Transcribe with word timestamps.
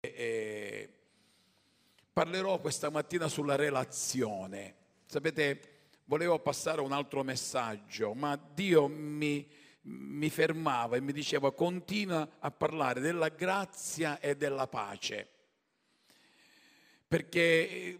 eh, 0.00 0.88
parlerò 2.12 2.60
questa 2.60 2.90
mattina 2.90 3.28
sulla 3.28 3.56
relazione. 3.56 4.74
Sapete, 5.06 5.60
volevo 6.04 6.38
passare 6.38 6.80
un 6.80 6.92
altro 6.92 7.22
messaggio, 7.22 8.14
ma 8.14 8.36
Dio 8.36 8.86
mi, 8.88 9.48
mi 9.82 10.30
fermava 10.30 10.96
e 10.96 11.00
mi 11.00 11.12
diceva 11.12 11.52
continua 11.52 12.36
a 12.38 12.50
parlare 12.50 13.00
della 13.00 13.28
grazia 13.28 14.20
e 14.20 14.36
della 14.36 14.66
pace. 14.66 15.28
Perché 17.08 17.96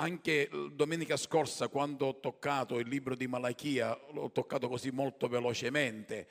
anche 0.00 0.48
domenica 0.72 1.18
scorsa 1.18 1.68
quando 1.68 2.06
ho 2.06 2.20
toccato 2.20 2.78
il 2.78 2.88
libro 2.88 3.14
di 3.14 3.26
Malachia, 3.26 3.98
l'ho 4.12 4.30
toccato 4.32 4.66
così 4.66 4.90
molto 4.90 5.28
velocemente, 5.28 6.26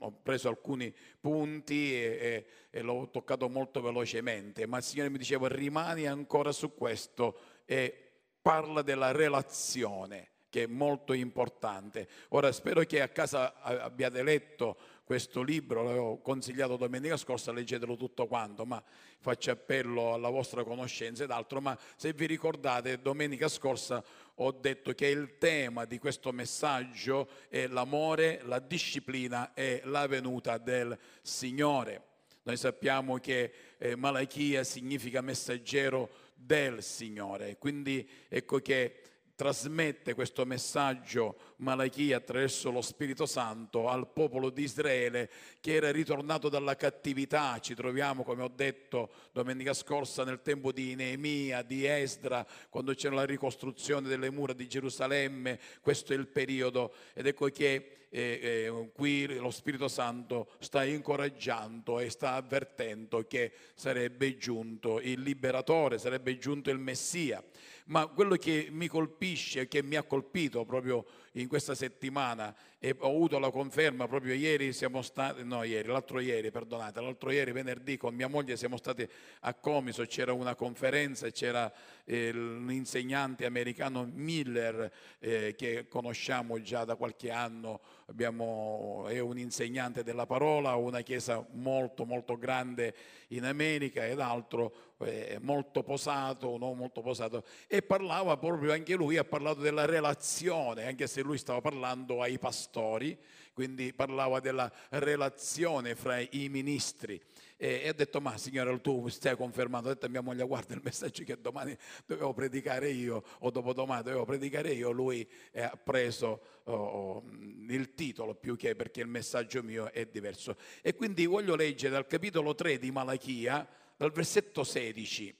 ho 0.00 0.12
preso 0.20 0.48
alcuni 0.48 0.92
punti 1.20 1.94
e, 1.94 2.18
e, 2.20 2.46
e 2.70 2.82
l'ho 2.82 3.08
toccato 3.12 3.48
molto 3.48 3.80
velocemente, 3.80 4.66
ma 4.66 4.78
il 4.78 4.82
Signore 4.82 5.10
mi 5.10 5.18
diceva 5.18 5.46
rimani 5.46 6.06
ancora 6.06 6.50
su 6.50 6.74
questo 6.74 7.38
e 7.64 8.10
parla 8.42 8.82
della 8.82 9.12
relazione 9.12 10.30
che 10.50 10.64
è 10.64 10.66
molto 10.66 11.12
importante. 11.12 12.08
Ora 12.30 12.50
spero 12.50 12.82
che 12.82 13.00
a 13.00 13.08
casa 13.08 13.60
abbiate 13.60 14.22
letto 14.24 14.76
questo 15.08 15.40
libro, 15.40 15.82
l'avevo 15.82 16.18
consigliato 16.18 16.76
domenica 16.76 17.16
scorsa, 17.16 17.50
leggetelo 17.50 17.96
tutto 17.96 18.26
quanto, 18.26 18.66
ma 18.66 18.82
faccio 19.20 19.50
appello 19.50 20.12
alla 20.12 20.28
vostra 20.28 20.64
conoscenza 20.64 21.24
ed 21.24 21.30
altro, 21.30 21.62
ma 21.62 21.78
se 21.96 22.12
vi 22.12 22.26
ricordate 22.26 23.00
domenica 23.00 23.48
scorsa 23.48 24.04
ho 24.34 24.52
detto 24.52 24.92
che 24.92 25.06
il 25.06 25.38
tema 25.38 25.86
di 25.86 25.96
questo 25.98 26.30
messaggio 26.30 27.26
è 27.48 27.66
l'amore, 27.68 28.42
la 28.44 28.58
disciplina 28.58 29.54
e 29.54 29.80
la 29.84 30.06
venuta 30.06 30.58
del 30.58 30.96
Signore. 31.22 32.02
Noi 32.42 32.58
sappiamo 32.58 33.16
che 33.16 33.50
eh, 33.78 33.96
Malachia 33.96 34.62
significa 34.62 35.22
messaggero 35.22 36.10
del 36.34 36.82
Signore, 36.82 37.56
quindi 37.56 38.06
ecco 38.28 38.58
che 38.58 39.00
trasmette 39.38 40.14
questo 40.14 40.44
messaggio 40.44 41.36
Malachia 41.58 42.16
attraverso 42.16 42.72
lo 42.72 42.82
Spirito 42.82 43.24
Santo 43.24 43.88
al 43.88 44.08
popolo 44.08 44.50
di 44.50 44.64
Israele 44.64 45.30
che 45.60 45.74
era 45.74 45.92
ritornato 45.92 46.48
dalla 46.48 46.74
cattività. 46.74 47.56
Ci 47.60 47.76
troviamo, 47.76 48.24
come 48.24 48.42
ho 48.42 48.50
detto 48.52 49.10
domenica 49.30 49.74
scorsa, 49.74 50.24
nel 50.24 50.42
tempo 50.42 50.72
di 50.72 50.96
Neemia, 50.96 51.62
di 51.62 51.86
Esdra, 51.86 52.44
quando 52.68 52.94
c'era 52.94 53.14
la 53.14 53.24
ricostruzione 53.26 54.08
delle 54.08 54.28
mura 54.30 54.52
di 54.54 54.66
Gerusalemme. 54.66 55.60
Questo 55.80 56.14
è 56.14 56.16
il 56.16 56.26
periodo 56.26 56.92
ed 57.14 57.28
ecco 57.28 57.46
che 57.46 58.06
eh, 58.10 58.40
eh, 58.42 58.90
qui 58.92 59.32
lo 59.36 59.52
Spirito 59.52 59.86
Santo 59.86 60.48
sta 60.58 60.82
incoraggiando 60.82 62.00
e 62.00 62.10
sta 62.10 62.32
avvertendo 62.32 63.24
che 63.28 63.52
sarebbe 63.74 64.36
giunto 64.36 64.98
il 64.98 65.20
liberatore, 65.20 65.98
sarebbe 65.98 66.38
giunto 66.38 66.70
il 66.70 66.78
Messia 66.78 67.40
ma 67.88 68.06
quello 68.06 68.36
che 68.36 68.68
mi 68.70 68.86
colpisce, 68.86 69.68
che 69.68 69.82
mi 69.82 69.96
ha 69.96 70.02
colpito 70.02 70.64
proprio 70.64 71.04
in 71.32 71.48
questa 71.48 71.74
settimana 71.74 72.54
e 72.78 72.94
ho 72.98 73.08
avuto 73.08 73.38
la 73.38 73.50
conferma 73.50 74.06
proprio 74.06 74.34
ieri 74.34 74.72
siamo 74.72 75.02
stati, 75.02 75.42
no 75.44 75.62
ieri, 75.62 75.88
l'altro 75.88 76.20
ieri, 76.20 76.50
perdonate, 76.50 77.00
l'altro 77.00 77.30
ieri 77.30 77.52
venerdì 77.52 77.96
con 77.96 78.14
mia 78.14 78.28
moglie 78.28 78.56
siamo 78.56 78.76
stati 78.76 79.08
a 79.40 79.54
Comiso, 79.54 80.04
c'era 80.04 80.32
una 80.32 80.54
conferenza 80.54 81.26
e 81.26 81.32
c'era 81.32 81.72
eh, 82.04 82.32
l'insegnante 82.32 83.46
americano 83.46 84.08
Miller 84.12 84.92
eh, 85.18 85.54
che 85.56 85.86
conosciamo 85.88 86.60
già 86.60 86.84
da 86.84 86.96
qualche 86.96 87.30
anno, 87.30 87.80
Abbiamo, 88.10 89.04
è 89.06 89.18
un 89.18 89.38
insegnante 89.38 90.02
della 90.02 90.24
parola, 90.24 90.74
una 90.76 91.02
chiesa 91.02 91.46
molto 91.52 92.06
molto 92.06 92.38
grande 92.38 92.94
in 93.28 93.44
America 93.44 94.06
ed 94.06 94.18
altro, 94.18 94.87
eh, 95.00 95.38
molto 95.40 95.82
posato, 95.82 96.50
un 96.50 96.60
uomo 96.60 96.74
molto 96.74 97.00
posato 97.00 97.44
e 97.66 97.82
parlava 97.82 98.36
proprio 98.36 98.72
anche 98.72 98.94
lui, 98.94 99.16
ha 99.16 99.24
parlato 99.24 99.60
della 99.60 99.84
relazione, 99.84 100.86
anche 100.86 101.06
se 101.06 101.22
lui 101.22 101.38
stava 101.38 101.60
parlando 101.60 102.20
ai 102.22 102.38
pastori, 102.38 103.16
quindi 103.52 103.92
parlava 103.92 104.40
della 104.40 104.70
relazione 104.90 105.94
fra 105.94 106.18
i 106.18 106.48
ministri. 106.48 107.20
E, 107.56 107.80
e 107.82 107.88
ho 107.88 107.92
detto, 107.92 108.20
ma 108.20 108.38
signore, 108.38 108.80
tu 108.80 109.08
stai 109.08 109.36
confermando, 109.36 109.88
ho 109.88 109.92
detto 109.92 110.06
a 110.06 110.08
mia 110.08 110.20
moglie, 110.20 110.44
guarda 110.44 110.74
il 110.74 110.80
messaggio 110.82 111.24
che 111.24 111.40
domani 111.40 111.76
dovevo 112.06 112.32
predicare 112.32 112.88
io, 112.88 113.22
o 113.40 113.50
dopodomani 113.50 114.04
dovevo 114.04 114.24
predicare 114.24 114.70
io, 114.70 114.90
lui 114.90 115.28
ha 115.54 115.76
preso 115.76 116.40
oh, 116.64 116.72
oh, 116.72 117.24
il 117.68 117.94
titolo 117.94 118.36
più 118.36 118.56
che 118.56 118.76
perché 118.76 119.00
il 119.00 119.08
messaggio 119.08 119.62
mio 119.64 119.90
è 119.90 120.06
diverso. 120.06 120.56
E 120.82 120.94
quindi 120.94 121.26
voglio 121.26 121.56
leggere 121.56 121.94
dal 121.94 122.06
capitolo 122.06 122.54
3 122.54 122.78
di 122.78 122.92
Malachia, 122.92 123.68
dal 123.98 124.12
versetto 124.12 124.62
16, 124.62 125.36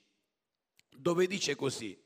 dove 0.90 1.28
dice 1.28 1.54
così, 1.54 1.96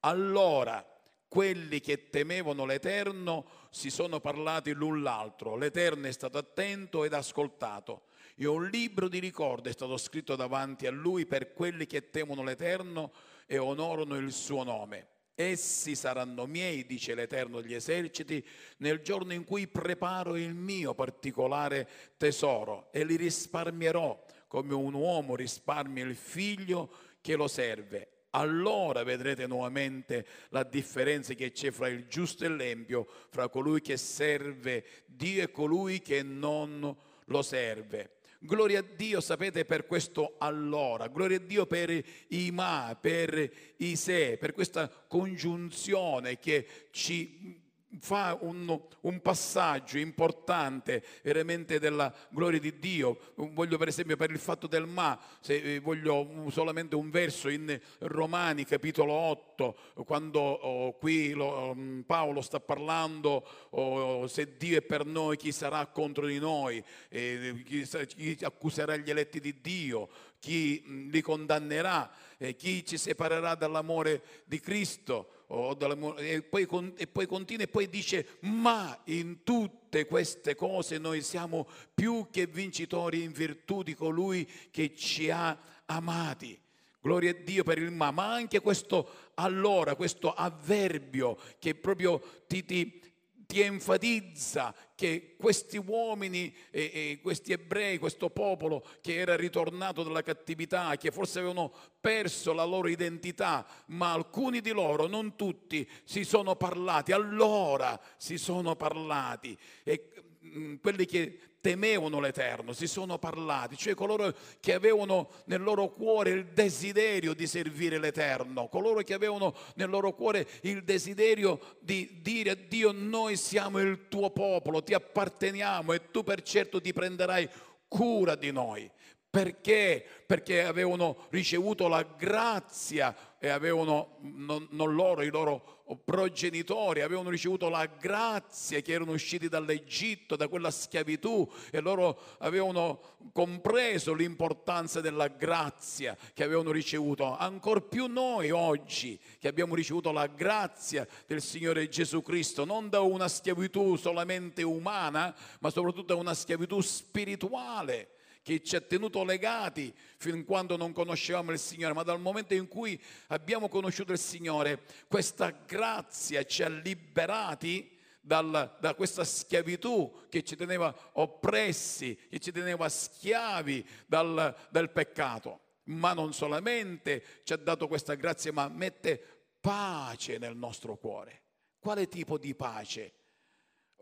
allora 0.00 0.82
quelli 1.28 1.80
che 1.80 2.08
temevano 2.08 2.64
l'Eterno 2.64 3.46
si 3.68 3.90
sono 3.90 4.18
parlati 4.18 4.72
l'un 4.72 5.02
l'altro, 5.02 5.54
l'Eterno 5.54 6.06
è 6.06 6.12
stato 6.12 6.38
attento 6.38 7.04
ed 7.04 7.12
ascoltato. 7.12 8.06
E 8.36 8.46
un 8.46 8.68
libro 8.68 9.08
di 9.08 9.18
ricordo 9.18 9.68
è 9.68 9.72
stato 9.72 9.98
scritto 9.98 10.34
davanti 10.34 10.86
a 10.86 10.90
lui 10.90 11.26
per 11.26 11.52
quelli 11.52 11.86
che 11.86 12.08
temono 12.08 12.42
l'Eterno 12.42 13.12
e 13.44 13.58
onorano 13.58 14.16
il 14.16 14.32
suo 14.32 14.62
nome. 14.62 15.08
Essi 15.34 15.94
saranno 15.94 16.46
miei, 16.46 16.86
dice 16.86 17.14
l'Eterno 17.14 17.60
degli 17.60 17.74
eserciti, 17.74 18.42
nel 18.78 19.02
giorno 19.02 19.34
in 19.34 19.44
cui 19.44 19.68
preparo 19.68 20.36
il 20.36 20.54
mio 20.54 20.94
particolare 20.94 21.86
tesoro 22.16 22.88
e 22.92 23.04
li 23.04 23.16
risparmierò 23.16 24.24
come 24.48 24.74
un 24.74 24.94
uomo 24.94 25.36
risparmia 25.36 26.04
il 26.04 26.16
figlio 26.16 26.90
che 27.20 27.36
lo 27.36 27.46
serve 27.46 28.18
allora 28.30 29.02
vedrete 29.04 29.46
nuovamente 29.46 30.26
la 30.50 30.62
differenza 30.62 31.32
che 31.34 31.52
c'è 31.52 31.70
fra 31.70 31.88
il 31.88 32.06
giusto 32.08 32.44
e 32.44 32.48
l'empio, 32.48 33.06
fra 33.30 33.48
colui 33.48 33.80
che 33.80 33.96
serve 33.96 34.84
Dio 35.06 35.42
e 35.42 35.50
colui 35.50 36.00
che 36.00 36.22
non 36.22 36.94
lo 37.24 37.42
serve. 37.42 38.16
Gloria 38.40 38.80
a 38.80 38.84
Dio, 38.94 39.20
sapete, 39.20 39.64
per 39.64 39.86
questo 39.86 40.36
allora, 40.38 41.08
gloria 41.08 41.38
a 41.38 41.40
Dio 41.40 41.66
per 41.66 41.90
i 42.28 42.50
ma, 42.52 42.96
per 43.00 43.50
i 43.78 43.96
se, 43.96 44.36
per 44.38 44.52
questa 44.52 44.88
congiunzione 44.88 46.38
che 46.38 46.88
ci 46.92 47.66
fa 48.00 48.36
un, 48.42 48.78
un, 49.00 49.20
passaggio 49.20 49.98
importante 49.98 51.02
veramente 51.22 51.78
della 51.78 52.12
gloria 52.28 52.60
di 52.60 52.78
Dio. 52.78 53.32
Voglio 53.34 53.78
per 53.78 53.88
esempio 53.88 54.16
per 54.16 54.30
il 54.30 54.38
fatto 54.38 54.66
del 54.66 54.86
ma, 54.86 55.18
se 55.40 55.56
eh, 55.56 55.80
voglio 55.80 56.46
solamente 56.50 56.94
un 56.96 57.10
verso 57.10 57.48
in 57.48 57.78
Romani 58.00 58.64
capitolo 58.64 59.12
8, 59.12 59.76
quando 60.04 60.40
oh, 60.40 60.92
qui 60.98 61.30
lo, 61.30 61.70
um, 61.70 62.02
Paolo 62.06 62.42
sta 62.42 62.60
parlando, 62.60 63.46
oh, 63.70 64.26
se 64.26 64.56
Dio 64.56 64.78
è 64.78 64.82
per 64.82 65.06
noi 65.06 65.36
chi 65.36 65.50
sarà 65.50 65.86
contro 65.86 66.26
di 66.26 66.38
noi, 66.38 66.82
eh, 67.08 67.62
chi, 67.64 67.86
chi 67.86 68.38
accuserà 68.42 68.96
gli 68.96 69.10
eletti 69.10 69.40
di 69.40 69.60
Dio, 69.60 70.08
chi 70.38 70.82
mm, 70.86 71.10
li 71.10 71.20
condannerà, 71.22 72.10
eh, 72.36 72.54
chi 72.54 72.84
ci 72.84 72.98
separerà 72.98 73.54
dall'amore 73.54 74.22
di 74.44 74.60
Cristo 74.60 75.37
e 75.50 76.42
poi, 76.42 76.68
e 76.96 77.06
poi 77.06 77.26
continua 77.26 77.64
e 77.64 77.68
poi 77.68 77.88
dice, 77.88 78.36
ma 78.40 79.00
in 79.04 79.42
tutte 79.44 80.04
queste 80.04 80.54
cose 80.54 80.98
noi 80.98 81.22
siamo 81.22 81.66
più 81.94 82.28
che 82.30 82.46
vincitori 82.46 83.22
in 83.22 83.32
virtù 83.32 83.82
di 83.82 83.94
colui 83.94 84.46
che 84.70 84.94
ci 84.94 85.30
ha 85.30 85.58
amati. 85.86 86.60
Gloria 87.00 87.30
a 87.30 87.34
Dio 87.34 87.62
per 87.62 87.78
il 87.78 87.90
ma, 87.90 88.10
ma 88.10 88.32
anche 88.32 88.60
questo 88.60 89.30
allora, 89.34 89.94
questo 89.94 90.34
avverbio 90.34 91.38
che 91.58 91.74
proprio 91.74 92.20
ti, 92.46 92.64
ti, 92.64 93.00
ti 93.48 93.62
enfatizza 93.62 94.74
che 94.94 95.34
questi 95.38 95.78
uomini, 95.78 96.54
e, 96.70 96.82
e 96.92 97.18
questi 97.22 97.52
ebrei, 97.52 97.96
questo 97.96 98.28
popolo 98.28 98.86
che 99.00 99.14
era 99.16 99.36
ritornato 99.36 100.02
dalla 100.02 100.20
cattività, 100.20 100.94
che 100.98 101.10
forse 101.10 101.38
avevano 101.38 101.72
perso 101.98 102.52
la 102.52 102.64
loro 102.64 102.88
identità, 102.88 103.66
ma 103.86 104.12
alcuni 104.12 104.60
di 104.60 104.70
loro, 104.70 105.06
non 105.06 105.34
tutti, 105.34 105.88
si 106.04 106.24
sono 106.24 106.56
parlati, 106.56 107.12
allora 107.12 107.98
si 108.18 108.36
sono 108.36 108.76
parlati. 108.76 109.56
E 109.82 110.10
mm, 110.44 110.74
quelli 110.82 111.06
che 111.06 111.38
temevano 111.60 112.20
l'Eterno, 112.20 112.72
si 112.72 112.86
sono 112.86 113.18
parlati, 113.18 113.76
cioè 113.76 113.94
coloro 113.94 114.34
che 114.60 114.74
avevano 114.74 115.30
nel 115.46 115.60
loro 115.60 115.88
cuore 115.88 116.30
il 116.30 116.46
desiderio 116.46 117.34
di 117.34 117.46
servire 117.46 117.98
l'Eterno, 117.98 118.68
coloro 118.68 119.02
che 119.02 119.14
avevano 119.14 119.54
nel 119.74 119.88
loro 119.88 120.12
cuore 120.14 120.46
il 120.62 120.84
desiderio 120.84 121.76
di 121.80 122.20
dire 122.22 122.50
a 122.50 122.54
Dio 122.54 122.92
noi 122.92 123.36
siamo 123.36 123.80
il 123.80 124.08
tuo 124.08 124.30
popolo, 124.30 124.82
ti 124.82 124.94
apparteniamo 124.94 125.92
e 125.92 126.10
tu 126.10 126.22
per 126.22 126.42
certo 126.42 126.80
ti 126.80 126.92
prenderai 126.92 127.48
cura 127.88 128.34
di 128.34 128.52
noi. 128.52 128.90
Perché? 129.30 130.04
Perché 130.26 130.64
avevano 130.64 131.26
ricevuto 131.30 131.86
la 131.86 132.02
grazia 132.02 133.14
e 133.40 133.48
avevano, 133.48 134.16
non, 134.20 134.66
non 134.70 134.94
loro, 134.94 135.22
i 135.22 135.30
loro 135.30 135.84
progenitori, 136.04 137.02
avevano 137.02 137.30
ricevuto 137.30 137.68
la 137.68 137.86
grazia 137.86 138.80
che 138.80 138.92
erano 138.92 139.12
usciti 139.12 139.48
dall'Egitto, 139.48 140.34
da 140.34 140.48
quella 140.48 140.70
schiavitù 140.70 141.48
e 141.70 141.80
loro 141.80 142.18
avevano 142.38 143.00
compreso 143.32 144.12
l'importanza 144.12 145.00
della 145.00 145.28
grazia 145.28 146.16
che 146.34 146.42
avevano 146.42 146.72
ricevuto. 146.72 147.36
Ancor 147.36 147.88
più 147.88 148.06
noi 148.06 148.50
oggi 148.50 149.18
che 149.38 149.48
abbiamo 149.48 149.76
ricevuto 149.76 150.10
la 150.10 150.26
grazia 150.26 151.06
del 151.26 151.40
Signore 151.40 151.88
Gesù 151.88 152.22
Cristo, 152.22 152.64
non 152.64 152.88
da 152.88 153.00
una 153.00 153.28
schiavitù 153.28 153.94
solamente 153.96 154.62
umana, 154.62 155.34
ma 155.60 155.70
soprattutto 155.70 156.14
da 156.14 156.20
una 156.20 156.34
schiavitù 156.34 156.80
spirituale 156.80 158.08
che 158.48 158.62
ci 158.62 158.76
ha 158.76 158.80
tenuto 158.80 159.24
legati 159.24 159.92
fin 160.16 160.46
quando 160.46 160.78
non 160.78 160.94
conoscevamo 160.94 161.52
il 161.52 161.58
Signore, 161.58 161.92
ma 161.92 162.02
dal 162.02 162.18
momento 162.18 162.54
in 162.54 162.66
cui 162.66 162.98
abbiamo 163.26 163.68
conosciuto 163.68 164.12
il 164.12 164.18
Signore, 164.18 164.84
questa 165.06 165.50
grazia 165.50 166.42
ci 166.44 166.62
ha 166.62 166.68
liberati 166.70 167.94
dal, 168.22 168.74
da 168.80 168.94
questa 168.94 169.22
schiavitù 169.24 170.28
che 170.30 170.42
ci 170.44 170.56
teneva 170.56 170.96
oppressi, 171.12 172.18
che 172.30 172.38
ci 172.38 172.50
teneva 172.50 172.88
schiavi 172.88 173.86
dal, 174.06 174.56
dal 174.70 174.92
peccato. 174.92 175.60
Ma 175.88 176.14
non 176.14 176.32
solamente 176.32 177.42
ci 177.44 177.52
ha 177.52 177.56
dato 177.58 177.86
questa 177.86 178.14
grazia, 178.14 178.50
ma 178.50 178.68
mette 178.68 179.22
pace 179.60 180.38
nel 180.38 180.56
nostro 180.56 180.96
cuore. 180.96 181.42
Quale 181.78 182.08
tipo 182.08 182.38
di 182.38 182.54
pace 182.54 183.12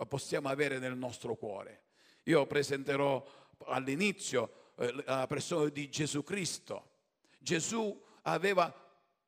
possiamo 0.06 0.48
avere 0.48 0.78
nel 0.78 0.96
nostro 0.96 1.34
cuore? 1.34 1.82
Io 2.28 2.44
presenterò 2.46 3.24
all'inizio 3.66 4.50
eh, 4.76 4.92
la 5.04 5.26
persona 5.26 5.68
di 5.68 5.88
Gesù 5.88 6.22
Cristo. 6.22 6.90
Gesù 7.38 7.98
aveva 8.22 8.72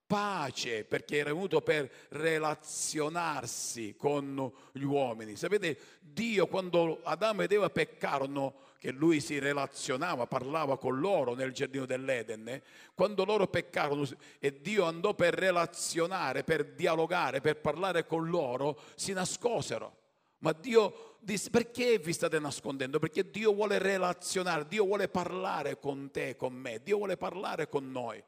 pace 0.09 0.85
perché 0.85 1.19
era 1.19 1.33
venuto 1.33 1.61
per 1.61 1.91
relazionarsi 2.09 3.95
con 3.97 4.51
gli 4.73 4.83
uomini. 4.83 5.37
Sapete, 5.37 5.79
Dio 6.01 6.47
quando 6.47 7.01
Adamo 7.03 7.43
ed 7.43 7.53
Eva 7.53 7.69
peccarono, 7.69 8.67
che 8.79 8.91
lui 8.91 9.21
si 9.21 9.39
relazionava, 9.39 10.27
parlava 10.27 10.79
con 10.79 10.99
loro 10.99 11.35
nel 11.35 11.53
giardino 11.53 11.85
dell'Eden, 11.85 12.49
eh, 12.49 12.63
quando 12.95 13.25
loro 13.25 13.49
peccarono 13.49 14.07
e 14.39 14.61
Dio 14.61 14.85
andò 14.85 15.15
per 15.15 15.35
relazionare, 15.35 16.43
per 16.43 16.75
dialogare, 16.75 17.41
per 17.41 17.61
parlare 17.61 18.07
con 18.07 18.29
loro, 18.29 18.81
si 18.95 19.13
nascosero. 19.13 19.97
Ma 20.39 20.53
Dio 20.53 21.08
disse, 21.21 21.51
perché 21.51 21.99
vi 21.99 22.13
state 22.13 22.39
nascondendo? 22.39 22.99
Perché 22.99 23.31
Dio 23.31 23.53
vuole 23.53 23.79
relazionare, 23.79 24.67
Dio 24.69 24.85
vuole 24.85 25.09
parlare 25.09 25.79
con 25.79 26.11
te, 26.11 26.37
con 26.37 26.53
me, 26.55 26.81
Dio 26.83 26.99
vuole 26.99 27.17
parlare 27.17 27.69
con 27.69 27.91
noi, 27.91 28.23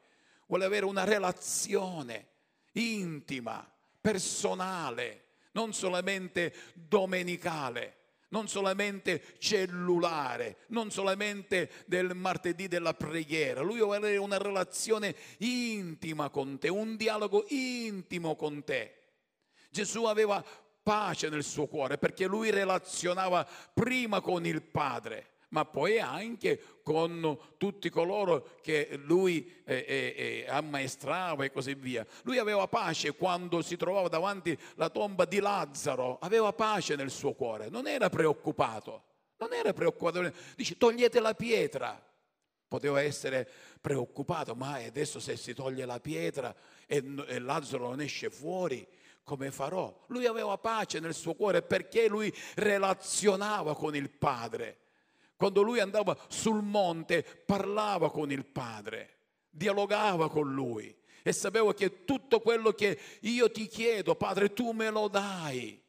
vuole 0.47 0.65
avere 0.65 0.85
una 0.85 1.03
relazione 1.03 2.27
intima, 2.73 3.69
personale, 3.99 5.25
non 5.51 5.73
solamente 5.73 6.53
domenicale 6.73 7.97
non 8.31 8.47
solamente 8.47 9.21
cellulare, 9.39 10.59
non 10.67 10.89
solamente 10.89 11.69
del 11.85 12.15
martedì 12.15 12.67
della 12.67 12.93
preghiera. 12.93 13.61
Lui 13.61 13.79
vuole 13.79 13.97
avere 13.97 14.17
una 14.17 14.37
relazione 14.37 15.15
intima 15.39 16.29
con 16.29 16.57
te, 16.57 16.69
un 16.69 16.95
dialogo 16.95 17.45
intimo 17.49 18.35
con 18.35 18.63
te. 18.63 18.99
Gesù 19.69 20.05
aveva 20.05 20.43
pace 20.81 21.29
nel 21.29 21.43
suo 21.43 21.67
cuore 21.67 21.97
perché 21.97 22.25
lui 22.25 22.49
relazionava 22.49 23.47
prima 23.73 24.21
con 24.21 24.45
il 24.45 24.61
Padre 24.61 25.31
ma 25.51 25.65
poi 25.65 25.99
anche 25.99 26.79
con 26.81 27.37
tutti 27.57 27.89
coloro 27.89 28.57
che 28.61 28.99
lui 29.03 29.61
eh, 29.65 29.85
eh, 29.87 30.13
eh, 30.17 30.45
ammaestrava 30.49 31.43
e 31.43 31.51
così 31.51 31.73
via. 31.73 32.05
Lui 32.23 32.37
aveva 32.37 32.67
pace 32.67 33.11
quando 33.13 33.61
si 33.61 33.75
trovava 33.77 34.07
davanti 34.07 34.57
la 34.75 34.89
tomba 34.89 35.25
di 35.25 35.39
Lazzaro, 35.39 36.19
aveva 36.19 36.53
pace 36.53 36.95
nel 36.95 37.11
suo 37.11 37.33
cuore, 37.33 37.69
non 37.69 37.87
era 37.87 38.09
preoccupato, 38.09 39.03
non 39.37 39.53
era 39.53 39.73
preoccupato, 39.73 40.31
dice 40.55 40.77
togliete 40.77 41.19
la 41.19 41.33
pietra. 41.33 42.01
Poteva 42.67 43.01
essere 43.01 43.45
preoccupato, 43.81 44.55
ma 44.55 44.75
adesso 44.75 45.19
se 45.19 45.35
si 45.35 45.53
toglie 45.53 45.83
la 45.83 45.99
pietra 45.99 46.55
e, 46.87 47.03
e 47.27 47.39
Lazzaro 47.39 47.89
non 47.89 47.99
esce 47.99 48.29
fuori, 48.29 48.87
come 49.23 49.51
farò? 49.51 50.05
Lui 50.07 50.25
aveva 50.25 50.57
pace 50.57 50.99
nel 50.99 51.13
suo 51.13 51.33
cuore 51.33 51.61
perché 51.61 52.07
lui 52.07 52.33
relazionava 52.55 53.75
con 53.75 53.95
il 53.95 54.09
Padre. 54.09 54.77
Quando 55.35 55.61
lui 55.61 55.79
andava 55.79 56.17
sul 56.27 56.61
monte 56.61 57.23
parlava 57.23 58.11
con 58.11 58.31
il 58.31 58.45
Padre, 58.45 59.17
dialogava 59.49 60.29
con 60.29 60.53
lui 60.53 60.95
e 61.23 61.31
sapeva 61.33 61.73
che 61.73 62.03
tutto 62.03 62.39
quello 62.39 62.71
che 62.71 62.99
io 63.21 63.51
ti 63.51 63.67
chiedo, 63.67 64.15
Padre, 64.15 64.53
tu 64.53 64.71
me 64.71 64.89
lo 64.89 65.07
dai. 65.07 65.81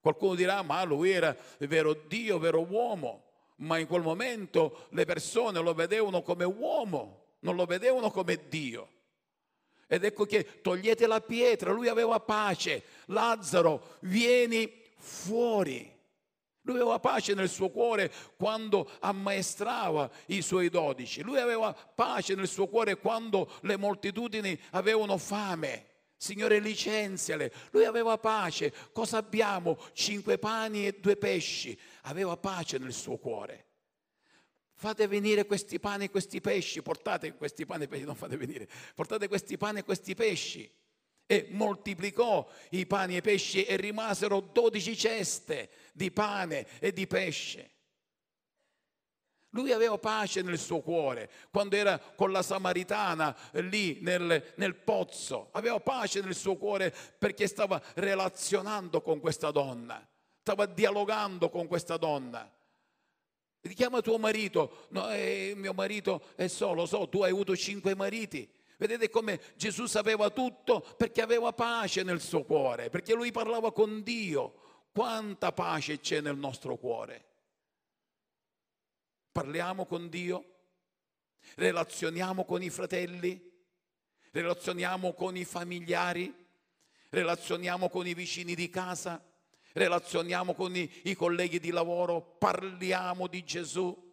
Qualcuno 0.00 0.34
dirà, 0.34 0.62
ma 0.62 0.82
lui 0.84 1.10
era 1.10 1.36
vero 1.58 1.92
Dio, 1.92 2.38
vero 2.38 2.64
uomo, 2.68 3.24
ma 3.56 3.78
in 3.78 3.86
quel 3.86 4.02
momento 4.02 4.86
le 4.90 5.04
persone 5.04 5.60
lo 5.60 5.74
vedevano 5.74 6.22
come 6.22 6.44
uomo, 6.44 7.26
non 7.40 7.56
lo 7.56 7.64
vedevano 7.64 8.10
come 8.10 8.48
Dio. 8.48 8.88
Ed 9.90 10.04
ecco 10.04 10.26
che 10.26 10.60
togliete 10.60 11.06
la 11.06 11.22
pietra, 11.22 11.72
lui 11.72 11.88
aveva 11.88 12.20
pace. 12.20 12.82
Lazzaro, 13.06 13.96
vieni 14.00 14.70
fuori. 14.98 15.96
Lui 16.62 16.76
aveva 16.76 16.98
pace 17.00 17.32
nel 17.32 17.48
suo 17.48 17.70
cuore 17.70 18.12
quando 18.36 18.90
ammaestrava 19.00 20.10
i 20.26 20.42
suoi 20.42 20.68
dodici. 20.68 21.22
Lui 21.22 21.38
aveva 21.38 21.72
pace 21.72 22.34
nel 22.34 22.46
suo 22.46 22.66
cuore 22.66 22.98
quando 22.98 23.50
le 23.62 23.78
moltitudini 23.78 24.60
avevano 24.72 25.16
fame. 25.16 25.86
Signore, 26.18 26.58
licenziale. 26.58 27.50
Lui 27.70 27.86
aveva 27.86 28.18
pace. 28.18 28.74
Cosa 28.92 29.16
abbiamo? 29.16 29.78
Cinque 29.94 30.36
pani 30.36 30.86
e 30.86 30.98
due 31.00 31.16
pesci. 31.16 31.78
Aveva 32.02 32.36
pace 32.36 32.76
nel 32.76 32.92
suo 32.92 33.16
cuore. 33.16 33.67
Fate 34.80 35.08
venire 35.08 35.44
questi 35.44 35.80
pani 35.80 36.04
e 36.04 36.08
questi 36.08 36.40
pesci, 36.40 36.82
portate 36.82 37.34
questi 37.34 37.66
pani 37.66 37.82
e 37.82 37.88
pesci, 37.88 38.04
non 38.04 38.14
fate 38.14 38.36
venire, 38.36 38.68
portate 38.94 39.26
questi 39.26 39.56
pani 39.56 39.80
e 39.80 39.82
questi 39.82 40.14
pesci. 40.14 40.70
E 41.26 41.48
moltiplicò 41.50 42.48
i 42.70 42.86
pani 42.86 43.14
e 43.14 43.16
i 43.16 43.20
pesci 43.20 43.64
e 43.64 43.74
rimasero 43.74 44.38
dodici 44.38 44.96
ceste 44.96 45.68
di 45.92 46.12
pane 46.12 46.64
e 46.78 46.92
di 46.92 47.08
pesce. 47.08 47.70
Lui 49.50 49.72
aveva 49.72 49.98
pace 49.98 50.42
nel 50.42 50.58
suo 50.58 50.80
cuore 50.80 51.28
quando 51.50 51.74
era 51.74 51.98
con 51.98 52.30
la 52.30 52.42
Samaritana 52.42 53.36
lì 53.54 53.98
nel, 54.00 54.52
nel, 54.54 54.76
pozzo. 54.76 55.48
Aveva 55.54 55.80
pace 55.80 56.20
nel 56.20 56.36
suo 56.36 56.54
cuore 56.54 56.94
perché 57.18 57.48
stava 57.48 57.82
relazionando 57.94 59.02
con 59.02 59.18
questa 59.18 59.50
donna, 59.50 60.06
stava 60.40 60.66
dialogando 60.66 61.50
con 61.50 61.66
questa 61.66 61.96
donna. 61.96 62.48
Richiama 63.68 64.00
tuo 64.00 64.18
marito. 64.18 64.86
No, 64.90 65.10
eh, 65.10 65.52
mio 65.54 65.74
marito 65.74 66.22
è 66.36 66.46
solo, 66.46 66.86
so, 66.86 67.06
tu 67.08 67.22
hai 67.22 67.30
avuto 67.30 67.54
cinque 67.54 67.94
mariti. 67.94 68.48
Vedete 68.78 69.10
come 69.10 69.40
Gesù 69.56 69.84
sapeva 69.86 70.30
tutto 70.30 70.80
perché 70.96 71.20
aveva 71.20 71.52
pace 71.52 72.02
nel 72.02 72.20
suo 72.20 72.44
cuore, 72.44 72.88
perché 72.88 73.12
lui 73.12 73.30
parlava 73.30 73.72
con 73.72 74.02
Dio. 74.02 74.86
Quanta 74.90 75.52
pace 75.52 76.00
c'è 76.00 76.22
nel 76.22 76.36
nostro 76.36 76.76
cuore? 76.76 77.26
Parliamo 79.30 79.84
con 79.84 80.08
Dio, 80.08 80.44
relazioniamo 81.56 82.44
con 82.44 82.62
i 82.62 82.70
fratelli, 82.70 83.52
relazioniamo 84.30 85.12
con 85.12 85.36
i 85.36 85.44
familiari, 85.44 86.34
relazioniamo 87.10 87.90
con 87.90 88.06
i 88.06 88.14
vicini 88.14 88.54
di 88.54 88.70
casa 88.70 89.22
relazioniamo 89.78 90.54
con 90.54 90.76
i, 90.76 90.90
i 91.04 91.14
colleghi 91.14 91.58
di 91.58 91.70
lavoro, 91.70 92.20
parliamo 92.20 93.26
di 93.26 93.44
Gesù 93.44 94.06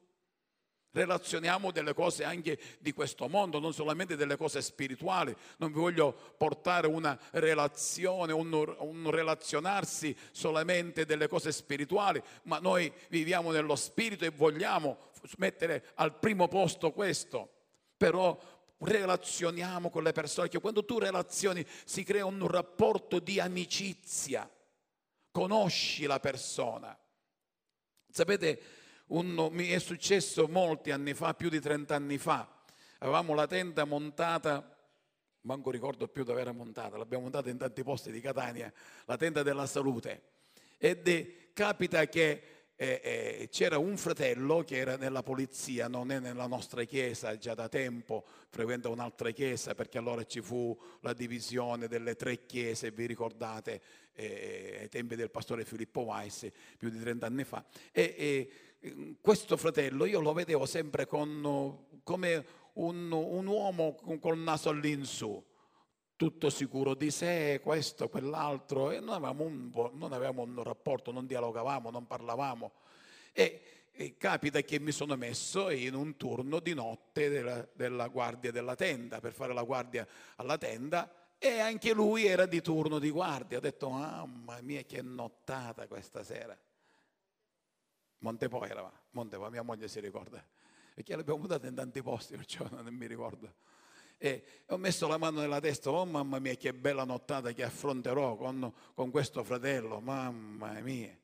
relazioniamo 0.96 1.72
delle 1.72 1.94
cose 1.94 2.24
anche 2.24 2.58
di 2.80 2.94
questo 2.94 3.28
mondo, 3.28 3.60
non 3.60 3.74
solamente 3.74 4.16
delle 4.16 4.38
cose 4.38 4.62
spirituali. 4.62 5.36
Non 5.58 5.72
vi 5.72 5.80
voglio 5.80 6.16
portare 6.38 6.88
una 6.88 7.20
relazione, 7.32 8.32
un, 8.32 8.52
un, 8.54 9.12
relazionarsi 9.12 10.16
solamente 10.32 11.06
delle 11.06 11.28
cose 11.28 11.52
spirituali, 11.52 12.22
ma 12.44 12.60
noi 12.60 12.92
viviamo 13.10 13.52
nello 13.52 13.76
spirito 13.76 14.24
e 14.24 14.30
vogliamo 14.30 14.98
mettere 15.38 15.92
al 15.96 16.18
primo 16.18 16.48
posto 16.48 16.92
questo. 16.92 17.50
Però 17.98 18.38
relazioniamo 18.78 19.90
con 19.90 20.04
le 20.04 20.14
persone, 20.14 20.48
che 20.48 20.62
quando 20.62 20.86
tu 20.86 20.98
relazioni 20.98 21.66
si 21.84 22.04
crea 22.04 22.26
un 22.26 22.48
rapporto 22.48 23.20
di 23.20 23.40
amicizia 23.40 24.50
conosci 25.36 26.06
la 26.06 26.22
persona. 26.22 26.98
Sapete, 28.10 28.62
un, 29.08 29.50
mi 29.52 29.68
è 29.68 29.80
successo 29.80 30.48
molti 30.48 30.92
anni 30.92 31.14
fa, 31.14 31.34
più 31.34 31.50
di 31.50 31.60
30 31.60 31.94
anni 31.94 32.18
fa, 32.18 32.64
avevamo 33.00 33.34
la 33.34 33.46
tenda 33.46 33.84
montata, 33.84 34.78
manco 35.42 35.72
ricordo 35.72 36.08
più 36.08 36.24
dove 36.24 36.40
era 36.40 36.54
montata, 36.54 36.96
l'abbiamo 36.96 37.24
montata 37.24 37.50
in 37.50 37.58
tanti 37.58 37.84
posti 37.84 38.14
di 38.14 38.22
Catania, 38.22 38.72
la 39.04 39.18
tenda 39.18 39.44
della 39.44 39.66
salute. 39.66 40.22
Ed 40.78 41.06
è, 41.06 41.52
capita 41.52 42.08
che 42.08 42.55
eh, 42.78 43.02
eh, 43.04 43.50
c'era 43.50 43.78
un 43.78 43.96
fratello 43.98 44.64
che 44.64 44.78
era 44.78 44.98
nella 44.98 45.24
polizia, 45.24 45.88
non 45.88 46.12
è 46.12 46.20
nella 46.20 46.48
nostra 46.48 46.84
chiesa, 46.84 47.38
già 47.38 47.54
da 47.54 47.70
tempo 47.70 48.26
frequenta 48.50 48.90
un'altra 48.90 49.32
chiesa 49.32 49.74
perché 49.76 49.98
allora 49.98 50.26
ci 50.26 50.42
fu 50.42 50.78
la 51.02 51.14
divisione 51.14 51.88
delle 51.88 52.16
tre 52.16 52.46
chiese, 52.46 52.92
vi 52.92 53.06
ricordate, 53.06 53.82
eh, 54.14 54.78
ai 54.82 54.90
tempi 54.90 55.16
del 55.16 55.32
pastore 55.32 55.64
Filippo 55.64 56.02
Weiss, 56.02 56.50
più 56.78 56.90
di 56.90 57.00
30 57.00 57.26
anni 57.26 57.44
fa. 57.46 57.64
E, 57.92 58.16
e 58.18 59.16
questo 59.22 59.58
fratello 59.58 60.06
io 60.06 60.20
lo 60.20 60.34
vedevo 60.34 60.66
sempre 60.66 61.06
con, 61.06 61.86
come 62.04 62.46
un, 62.74 63.12
un 63.12 63.46
uomo 63.48 63.96
col 64.20 64.38
naso 64.38 64.70
all'insù 64.70 65.42
tutto 66.16 66.50
sicuro 66.50 66.96
di 66.96 67.12
sé, 67.12 67.60
questo, 67.62 68.08
quell'altro, 68.10 68.92
e 68.92 69.00
non 69.00 69.16
avevamo 69.16 69.44
un, 69.44 69.72
non 69.94 70.14
avevamo 70.14 70.44
un 70.44 70.64
rapporto, 70.64 71.12
non 71.12 71.26
dialogavamo, 71.26 71.90
non 71.90 72.08
parlavamo. 72.08 72.72
E, 73.34 73.90
e, 73.92 74.18
capita 74.18 74.62
che 74.62 74.80
mi 74.80 74.92
sono 74.92 75.16
messo 75.16 75.70
in 75.70 75.94
un 75.94 76.16
turno 76.16 76.60
di 76.60 76.74
notte 76.74 77.30
della, 77.30 77.68
della 77.74 78.08
guardia 78.08 78.52
della 78.52 78.76
tenda, 78.76 79.20
per 79.20 79.34
fare 79.34 79.54
la 79.54 79.64
guardia 79.64 80.08
alla 80.38 80.58
tenda, 80.58 81.12
e 81.38 81.60
anche 81.60 81.94
lui 81.94 82.26
era 82.26 82.46
di 82.46 82.62
turno 82.62 82.98
di 82.98 83.10
guardia. 83.10 83.58
Ho 83.58 83.62
detto, 83.62 83.90
mamma 83.90 84.60
mia, 84.62 84.84
che 84.84 85.02
nottata 85.02 85.88
questa 85.88 86.24
sera. 86.24 86.58
Montepo 88.20 88.64
era, 88.64 88.90
Montepo, 89.12 89.50
mia 89.50 89.62
moglie 89.62 89.90
si 89.90 90.00
ricorda, 90.00 90.44
perché 90.94 91.16
l'abbiamo 91.16 91.40
mutata 91.40 91.68
in 91.68 91.76
tanti 91.76 92.02
posti, 92.02 92.38
perciò 92.38 92.66
non 92.72 92.94
mi 92.94 93.06
ricordo 93.06 93.54
e 94.18 94.44
ho 94.68 94.78
messo 94.78 95.08
la 95.08 95.18
mano 95.18 95.42
nella 95.42 95.60
testa, 95.60 95.92
oh 95.92 96.06
mamma 96.06 96.40
mia 96.40 96.56
che 96.56 96.74
bella 96.74 97.04
nottata 97.04 97.52
che 97.52 97.64
affronterò 97.64 98.36
con, 98.36 98.72
con 98.94 99.12
questo 99.12 99.44
fratello, 99.44 100.00
mamma 100.00 100.80
mia. 100.82 101.18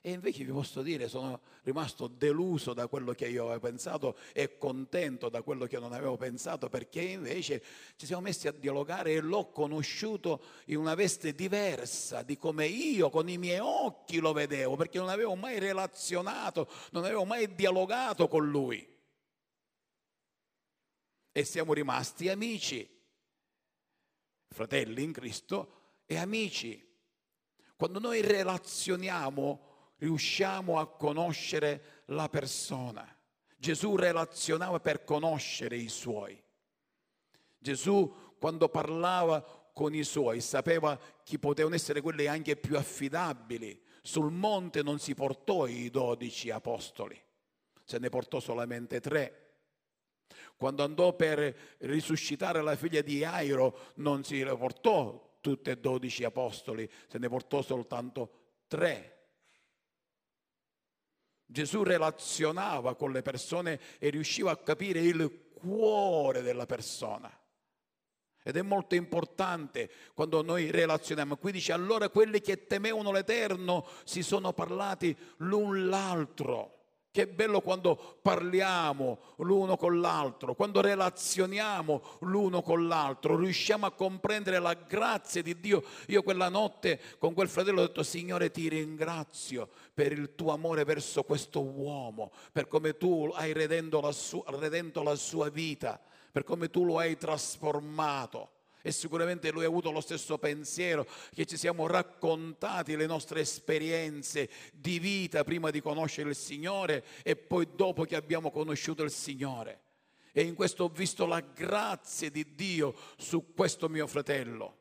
E 0.00 0.12
invece 0.12 0.44
vi 0.44 0.52
posso 0.52 0.80
dire, 0.80 1.08
sono 1.08 1.40
rimasto 1.64 2.06
deluso 2.06 2.72
da 2.72 2.86
quello 2.86 3.12
che 3.12 3.26
io 3.28 3.46
avevo 3.46 3.60
pensato 3.60 4.16
e 4.32 4.56
contento 4.56 5.28
da 5.28 5.42
quello 5.42 5.66
che 5.66 5.78
non 5.78 5.92
avevo 5.92 6.16
pensato, 6.16 6.68
perché 6.68 7.02
invece 7.02 7.62
ci 7.96 8.06
siamo 8.06 8.22
messi 8.22 8.48
a 8.48 8.52
dialogare 8.52 9.12
e 9.12 9.20
l'ho 9.20 9.50
conosciuto 9.50 10.42
in 10.66 10.76
una 10.76 10.94
veste 10.94 11.34
diversa 11.34 12.22
di 12.22 12.36
come 12.36 12.66
io 12.66 13.10
con 13.10 13.28
i 13.28 13.38
miei 13.38 13.58
occhi 13.58 14.18
lo 14.18 14.32
vedevo, 14.32 14.76
perché 14.76 14.98
non 14.98 15.08
avevo 15.08 15.34
mai 15.34 15.58
relazionato, 15.58 16.68
non 16.92 17.04
avevo 17.04 17.24
mai 17.24 17.54
dialogato 17.54 18.28
con 18.28 18.48
lui 18.48 18.96
e 21.38 21.44
siamo 21.44 21.72
rimasti 21.72 22.28
amici, 22.28 22.84
fratelli 24.48 25.04
in 25.04 25.12
Cristo 25.12 26.00
e 26.04 26.16
amici. 26.16 26.84
Quando 27.76 28.00
noi 28.00 28.22
relazioniamo, 28.22 29.92
riusciamo 29.98 30.80
a 30.80 30.88
conoscere 30.88 32.02
la 32.06 32.28
persona. 32.28 33.16
Gesù 33.56 33.94
relazionava 33.94 34.80
per 34.80 35.04
conoscere 35.04 35.76
i 35.76 35.88
suoi. 35.88 36.42
Gesù 37.56 38.34
quando 38.40 38.68
parlava 38.68 39.40
con 39.72 39.94
i 39.94 40.02
suoi 40.02 40.40
sapeva 40.40 40.98
chi 41.22 41.38
potevano 41.38 41.76
essere 41.76 42.00
quelli 42.00 42.26
anche 42.26 42.56
più 42.56 42.76
affidabili. 42.76 43.80
Sul 44.02 44.32
monte 44.32 44.82
non 44.82 44.98
si 44.98 45.14
portò 45.14 45.68
i 45.68 45.88
dodici 45.88 46.50
apostoli, 46.50 47.16
se 47.84 47.98
ne 47.98 48.08
portò 48.08 48.40
solamente 48.40 48.98
tre 48.98 49.47
quando 50.56 50.82
andò 50.82 51.14
per 51.14 51.76
risuscitare 51.78 52.62
la 52.62 52.76
figlia 52.76 53.00
di 53.00 53.24
Airo 53.24 53.92
non 53.96 54.24
si 54.24 54.42
portò 54.44 55.38
tutti 55.40 55.70
e 55.70 55.78
dodici 55.78 56.24
apostoli, 56.24 56.88
se 57.06 57.18
ne 57.18 57.28
portò 57.28 57.62
soltanto 57.62 58.30
tre. 58.66 59.14
Gesù 61.46 61.82
relazionava 61.82 62.94
con 62.94 63.12
le 63.12 63.22
persone 63.22 63.80
e 63.98 64.10
riusciva 64.10 64.50
a 64.50 64.56
capire 64.56 65.00
il 65.00 65.48
cuore 65.54 66.42
della 66.42 66.66
persona. 66.66 67.32
Ed 68.42 68.56
è 68.56 68.62
molto 68.62 68.94
importante 68.94 69.90
quando 70.14 70.42
noi 70.42 70.70
relazioniamo. 70.70 71.36
Qui 71.36 71.52
dice 71.52 71.72
allora 71.72 72.08
quelli 72.08 72.40
che 72.40 72.66
temevano 72.66 73.12
l'Eterno 73.12 73.86
si 74.04 74.22
sono 74.22 74.52
parlati 74.52 75.16
l'un 75.38 75.88
l'altro. 75.88 76.77
Che 77.10 77.26
bello 77.26 77.62
quando 77.62 78.18
parliamo 78.20 79.18
l'uno 79.38 79.76
con 79.76 79.98
l'altro, 79.98 80.54
quando 80.54 80.82
relazioniamo 80.82 82.02
l'uno 82.20 82.60
con 82.60 82.86
l'altro, 82.86 83.36
riusciamo 83.36 83.86
a 83.86 83.92
comprendere 83.92 84.58
la 84.58 84.74
grazia 84.74 85.42
di 85.42 85.58
Dio. 85.58 85.82
Io 86.08 86.22
quella 86.22 86.48
notte 86.48 87.00
con 87.18 87.32
quel 87.32 87.48
fratello 87.48 87.80
ho 87.80 87.86
detto, 87.86 88.02
Signore 88.02 88.50
ti 88.50 88.68
ringrazio 88.68 89.68
per 89.94 90.12
il 90.12 90.34
tuo 90.34 90.52
amore 90.52 90.84
verso 90.84 91.24
questo 91.24 91.62
uomo, 91.62 92.30
per 92.52 92.68
come 92.68 92.96
tu 92.98 93.30
hai 93.34 93.52
redento 93.54 94.00
la 94.00 94.12
sua, 94.12 94.44
redento 94.46 95.02
la 95.02 95.16
sua 95.16 95.48
vita, 95.48 95.98
per 96.30 96.44
come 96.44 96.68
tu 96.68 96.84
lo 96.84 96.98
hai 96.98 97.16
trasformato 97.16 98.56
e 98.88 98.92
sicuramente 98.92 99.50
lui 99.50 99.64
ha 99.64 99.68
avuto 99.68 99.90
lo 99.90 100.00
stesso 100.00 100.38
pensiero, 100.38 101.06
che 101.34 101.44
ci 101.44 101.56
siamo 101.56 101.86
raccontati 101.86 102.96
le 102.96 103.06
nostre 103.06 103.40
esperienze 103.40 104.48
di 104.72 104.98
vita 104.98 105.44
prima 105.44 105.70
di 105.70 105.82
conoscere 105.82 106.30
il 106.30 106.34
Signore 106.34 107.04
e 107.22 107.36
poi 107.36 107.68
dopo 107.74 108.04
che 108.04 108.16
abbiamo 108.16 108.50
conosciuto 108.50 109.02
il 109.02 109.10
Signore. 109.10 109.82
E 110.32 110.42
in 110.42 110.54
questo 110.54 110.84
ho 110.84 110.88
visto 110.88 111.26
la 111.26 111.40
grazia 111.40 112.30
di 112.30 112.54
Dio 112.54 112.94
su 113.18 113.52
questo 113.54 113.88
mio 113.88 114.06
fratello. 114.06 114.76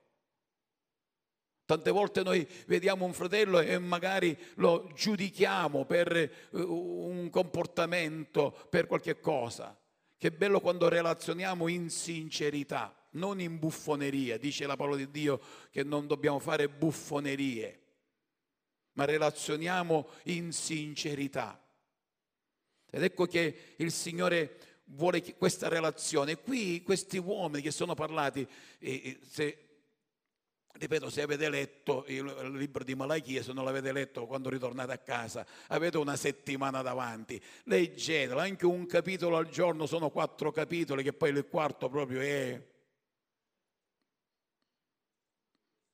Tante 1.65 1.91
volte 1.91 2.23
noi 2.23 2.47
vediamo 2.65 3.03
un 3.03 3.11
fratello 3.11 3.59
e 3.59 3.77
magari 3.77 4.37
lo 4.55 4.89
giudichiamo 4.95 5.83
per 5.83 6.15
eh, 6.15 6.31
un 6.51 7.29
comportamento, 7.29 8.55
per 8.69 8.87
qualche 8.87 9.19
cosa. 9.19 9.77
Che 10.17 10.31
bello 10.31 10.61
quando 10.61 10.87
relazioniamo 10.87 11.67
in 11.67 11.89
sincerità 11.89 12.95
non 13.17 13.41
in 13.41 13.59
buffoneria. 13.59 14.37
Dice 14.37 14.65
la 14.65 14.75
parola 14.75 14.95
di 14.95 15.11
Dio 15.11 15.41
che 15.71 15.83
non 15.83 16.07
dobbiamo 16.07 16.39
fare 16.39 16.69
buffonerie, 16.69 17.81
ma 18.93 19.05
relazioniamo 19.05 20.07
in 20.23 20.51
sincerità. 20.53 21.61
Ed 22.89 23.03
ecco 23.03 23.25
che 23.25 23.73
il 23.77 23.91
Signore 23.91 24.57
vuole 24.85 25.21
questa 25.35 25.67
relazione. 25.67 26.37
Qui 26.37 26.81
questi 26.83 27.17
uomini 27.17 27.61
che 27.61 27.71
sono 27.71 27.93
parlati, 27.93 28.47
se, 28.79 29.57
ripeto, 30.71 31.09
se 31.09 31.21
avete 31.21 31.49
letto 31.49 32.05
il 32.07 32.23
libro 32.53 32.83
di 32.83 32.95
Malachia, 32.95 33.43
se 33.43 33.51
non 33.51 33.65
l'avete 33.65 33.91
letto 33.91 34.25
quando 34.25 34.49
ritornate 34.49 34.93
a 34.93 34.97
casa, 34.99 35.45
avete 35.67 35.97
una 35.97 36.15
settimana 36.15 36.81
davanti, 36.81 37.41
leggetelo, 37.65 38.39
anche 38.39 38.65
un 38.65 38.85
capitolo 38.85 39.35
al 39.35 39.49
giorno, 39.49 39.85
sono 39.85 40.09
quattro 40.09 40.51
capitoli, 40.51 41.03
che 41.03 41.13
poi 41.13 41.31
il 41.31 41.45
quarto 41.49 41.89
proprio 41.89 42.21
è 42.21 42.75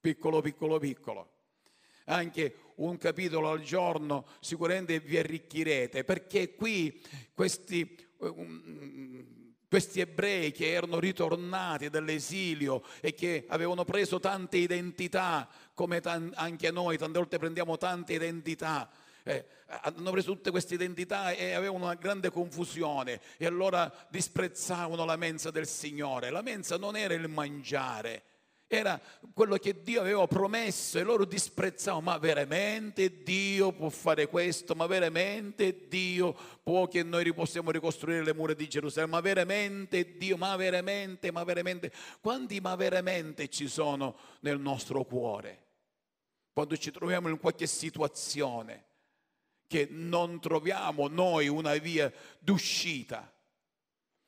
piccolo, 0.04 0.42
piccolo, 0.42 0.80
piccolo. 0.80 1.30
Anche 2.08 2.56
un 2.76 2.98
capitolo 2.98 3.52
al 3.52 3.62
giorno 3.62 4.26
sicuramente 4.42 5.00
vi 5.00 5.18
arricchirete, 5.18 6.04
perché 6.04 6.56
qui 6.56 7.02
questi, 7.34 7.98
um, 8.18 9.54
questi 9.70 10.02
ebrei 10.02 10.52
che 10.52 10.74
erano 10.74 11.00
ritornati 11.00 11.90
dall'esilio 11.90 12.84
e 13.00 13.14
che 13.14 13.46
avevano 13.48 13.86
preso 13.86 14.20
tante 14.20 14.58
identità, 14.58 15.48
come 15.74 16.02
anche 16.04 16.70
noi 16.70 16.98
tante 16.98 17.20
volte 17.20 17.38
prendiamo 17.38 17.78
tante 17.78 18.12
identità, 18.12 18.92
eh, 19.24 19.46
hanno 19.68 20.12
preso 20.12 20.34
tutte 20.34 20.52
queste 20.52 20.74
identità 20.74 21.32
e 21.32 21.54
avevano 21.54 21.86
una 21.86 21.96
grande 21.96 22.30
confusione 22.30 23.22
e 23.38 23.46
allora 23.46 23.90
disprezzavano 24.10 25.06
la 25.06 25.16
mensa 25.16 25.50
del 25.50 25.66
Signore. 25.66 26.30
La 26.30 26.42
mensa 26.42 26.76
non 26.78 26.98
era 26.98 27.14
il 27.14 27.30
mangiare, 27.30 28.24
era 28.76 29.00
quello 29.34 29.58
che 29.58 29.82
Dio 29.84 30.02
aveva 30.02 30.26
promesso 30.26 30.98
e 30.98 31.04
loro 31.04 31.26
disprezzavano, 31.26 32.02
ma 32.02 32.18
veramente 32.18 33.24
Dio 33.24 33.72
può 33.72 33.90
fare 33.90 34.28
questo, 34.28 34.74
ma 34.74 34.88
veramente 34.88 35.88
Dio 35.88 36.36
può 36.64 36.88
che 36.88 37.04
noi 37.04 37.32
possiamo 37.34 37.72
ricostruire 37.72 38.24
le 38.24 38.34
mura 38.34 38.54
di 38.54 38.68
Gerusalemme, 38.68 39.14
ma 39.14 39.22
veramente 39.22 40.18
Dio, 40.18 40.38
ma 40.38 40.56
veramente, 40.56 41.32
ma 41.32 41.44
veramente, 41.44 41.92
quanti 42.20 42.60
ma 42.60 42.76
veramente 42.76 43.48
ci 43.50 43.68
sono 43.68 44.18
nel 44.40 44.60
nostro 44.60 45.04
cuore? 45.04 45.62
Quando 46.52 46.76
ci 46.76 46.92
troviamo 46.92 47.30
in 47.30 47.40
qualche 47.40 47.68
situazione 47.68 48.86
che 49.68 49.88
non 49.90 50.40
troviamo 50.40 51.08
noi 51.08 51.48
una 51.48 51.76
via 51.78 52.12
d'uscita. 52.40 53.32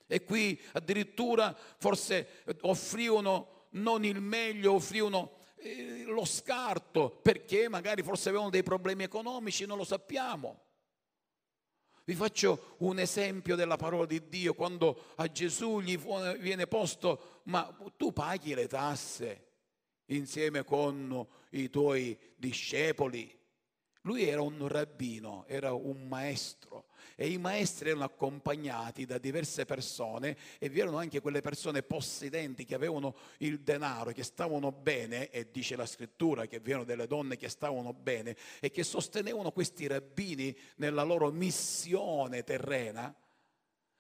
E 0.07 0.23
qui 0.23 0.59
addirittura 0.73 1.55
forse 1.77 2.43
offrivano 2.61 3.54
non 3.75 4.03
il 4.05 4.22
meglio, 4.22 4.74
offrivano 4.74 5.38
eh, 5.58 6.03
lo 6.05 6.25
scarto 6.25 7.20
perché 7.22 7.70
magari 7.70 8.03
forse 8.03 8.29
avevano 8.29 8.50
dei 8.50 8.63
problemi 8.63 9.03
economici, 9.03 9.65
non 9.65 9.77
lo 9.77 9.84
sappiamo. 9.84 10.62
Vi 12.08 12.13
faccio 12.13 12.75
un 12.79 13.00
esempio 13.00 13.55
della 13.55 13.77
parola 13.77 14.05
di 14.05 14.29
Dio 14.29 14.53
quando 14.53 15.13
a 15.15 15.32
Gesù 15.32 15.79
gli 15.79 15.98
viene 16.38 16.67
posto, 16.67 17.41
ma 17.46 17.75
tu 17.98 18.13
paghi 18.13 18.53
le 18.53 18.67
tasse 18.67 19.46
insieme 20.10 20.63
con 20.63 21.25
i 21.51 21.70
tuoi 21.72 22.15
discepoli. 22.36 23.36
Lui 24.05 24.27
era 24.27 24.41
un 24.41 24.67
rabbino, 24.67 25.45
era 25.47 25.74
un 25.74 26.07
maestro 26.07 26.85
e 27.15 27.27
i 27.27 27.39
maestri 27.39 27.89
erano 27.89 28.03
accompagnati 28.03 29.05
da 29.05 29.17
diverse 29.17 29.65
persone 29.65 30.38
e 30.59 30.69
vi 30.69 30.79
erano 30.81 30.97
anche 30.97 31.21
quelle 31.21 31.41
persone 31.41 31.81
possedenti 31.81 32.65
che 32.65 32.75
avevano 32.75 33.15
il 33.39 33.62
denaro, 33.62 34.12
che 34.12 34.21
stavano 34.21 34.71
bene, 34.71 35.31
e 35.31 35.50
dice 35.50 35.75
la 35.75 35.88
scrittura 35.88 36.45
che 36.45 36.59
vi 36.59 36.69
erano 36.69 36.85
delle 36.85 37.07
donne 37.07 37.35
che 37.35 37.50
stavano 37.50 37.93
bene 37.93 38.38
e 38.59 38.69
che 38.69 38.83
sostenevano 38.83 39.51
questi 39.51 39.88
rabbini 39.88 40.55
nella 40.75 41.03
loro 41.03 41.31
missione 41.31 42.43
terrena. 42.43 43.15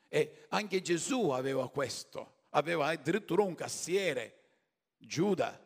E 0.07 0.45
anche 0.49 0.81
Gesù 0.83 1.29
aveva 1.29 1.67
questo, 1.69 2.43
aveva 2.49 2.87
addirittura 2.87 3.41
un 3.41 3.55
cassiere, 3.55 4.41
Giuda, 4.97 5.59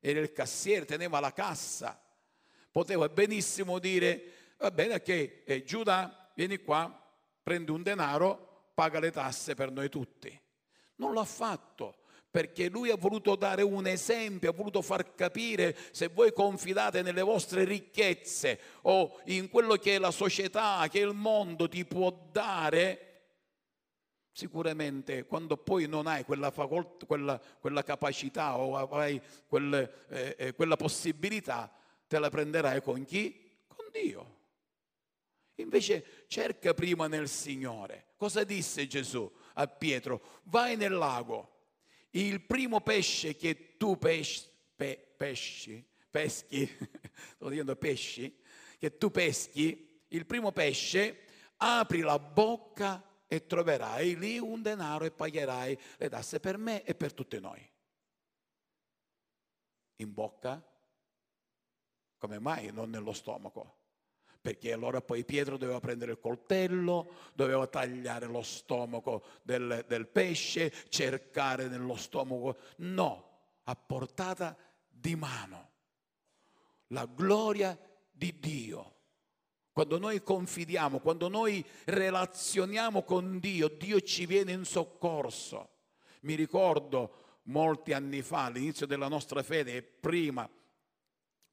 era 0.00 0.18
il 0.18 0.32
cassiere, 0.32 0.84
teneva 0.84 1.20
la 1.20 1.32
cassa, 1.32 2.03
poteva 2.74 3.08
benissimo 3.08 3.78
dire, 3.78 4.54
va 4.58 4.72
bene 4.72 5.00
che 5.00 5.44
eh, 5.46 5.62
Giuda 5.62 6.32
vieni 6.34 6.56
qua, 6.58 6.92
prendi 7.40 7.70
un 7.70 7.84
denaro, 7.84 8.72
paga 8.74 8.98
le 8.98 9.12
tasse 9.12 9.54
per 9.54 9.70
noi 9.70 9.88
tutti. 9.88 10.36
Non 10.96 11.14
l'ha 11.14 11.24
fatto 11.24 11.98
perché 12.28 12.68
lui 12.68 12.90
ha 12.90 12.96
voluto 12.96 13.36
dare 13.36 13.62
un 13.62 13.86
esempio, 13.86 14.50
ha 14.50 14.52
voluto 14.52 14.82
far 14.82 15.14
capire 15.14 15.76
se 15.92 16.08
voi 16.08 16.32
confidate 16.32 17.00
nelle 17.02 17.22
vostre 17.22 17.62
ricchezze 17.62 18.58
o 18.82 19.20
in 19.26 19.48
quello 19.50 19.76
che 19.76 20.00
la 20.00 20.10
società, 20.10 20.84
che 20.90 20.98
il 20.98 21.14
mondo 21.14 21.68
ti 21.68 21.84
può 21.84 22.12
dare, 22.32 23.20
sicuramente 24.32 25.26
quando 25.26 25.56
poi 25.56 25.86
non 25.86 26.08
hai 26.08 26.24
quella, 26.24 26.50
facolt- 26.50 27.06
quella, 27.06 27.40
quella 27.60 27.84
capacità 27.84 28.58
o 28.58 28.76
hai 28.98 29.22
quel, 29.46 30.06
eh, 30.08 30.34
eh, 30.36 30.54
quella 30.54 30.74
possibilità, 30.74 31.72
te 32.14 32.20
la 32.20 32.30
prenderai 32.30 32.80
con 32.80 33.04
chi? 33.04 33.58
Con 33.66 33.86
Dio. 33.90 34.42
Invece 35.56 36.26
cerca 36.28 36.72
prima 36.72 37.08
nel 37.08 37.28
Signore. 37.28 38.12
Cosa 38.16 38.44
disse 38.44 38.86
Gesù 38.86 39.28
a 39.54 39.66
Pietro? 39.66 40.40
Vai 40.44 40.76
nel 40.76 40.92
lago. 40.92 41.50
Il 42.10 42.40
primo 42.42 42.80
pesce 42.82 43.34
che 43.34 43.76
tu 43.76 43.98
pesci, 43.98 44.46
pe, 44.76 45.14
pesci, 45.16 45.84
peschi, 46.08 46.70
sto 47.34 47.48
dicendo 47.48 47.74
pesci, 47.74 48.32
che 48.78 48.96
tu 48.96 49.10
peschi, 49.10 50.04
il 50.06 50.24
primo 50.24 50.52
pesce, 50.52 51.24
apri 51.56 52.00
la 52.00 52.20
bocca 52.20 53.02
e 53.26 53.44
troverai 53.44 54.16
lì 54.16 54.38
un 54.38 54.62
denaro 54.62 55.04
e 55.04 55.10
pagherai 55.10 55.76
le 55.96 56.08
tasse 56.08 56.38
per 56.38 56.58
me 56.58 56.84
e 56.84 56.94
per 56.94 57.12
tutti 57.12 57.40
noi. 57.40 57.68
In 59.96 60.12
bocca? 60.12 60.64
Come 62.24 62.38
mai 62.38 62.70
non 62.72 62.88
nello 62.88 63.12
stomaco? 63.12 63.82
perché 64.40 64.72
allora 64.72 65.02
poi 65.02 65.24
Pietro 65.24 65.58
doveva 65.58 65.80
prendere 65.80 66.12
il 66.12 66.20
coltello, 66.20 67.12
doveva 67.34 67.66
tagliare 67.66 68.26
lo 68.26 68.42
stomaco 68.42 69.22
del, 69.42 69.84
del 69.88 70.06
pesce, 70.06 70.70
cercare 70.88 71.66
nello 71.68 71.96
stomaco. 71.96 72.56
No, 72.76 73.28
a 73.64 73.74
portata 73.74 74.54
di 74.86 75.16
mano. 75.16 75.70
La 76.88 77.06
gloria 77.06 77.78
di 78.10 78.38
Dio. 78.38 78.94
Quando 79.72 79.98
noi 79.98 80.22
confidiamo, 80.22 81.00
quando 81.00 81.28
noi 81.28 81.64
relazioniamo 81.84 83.02
con 83.02 83.38
Dio, 83.38 83.68
Dio 83.68 84.00
ci 84.02 84.26
viene 84.26 84.52
in 84.52 84.64
soccorso. 84.64 85.70
Mi 86.20 86.34
ricordo 86.34 87.40
molti 87.44 87.94
anni 87.94 88.20
fa, 88.20 88.44
all'inizio 88.44 88.86
della 88.86 89.08
nostra 89.08 89.42
fede 89.42 89.76
e 89.76 89.82
prima 89.82 90.48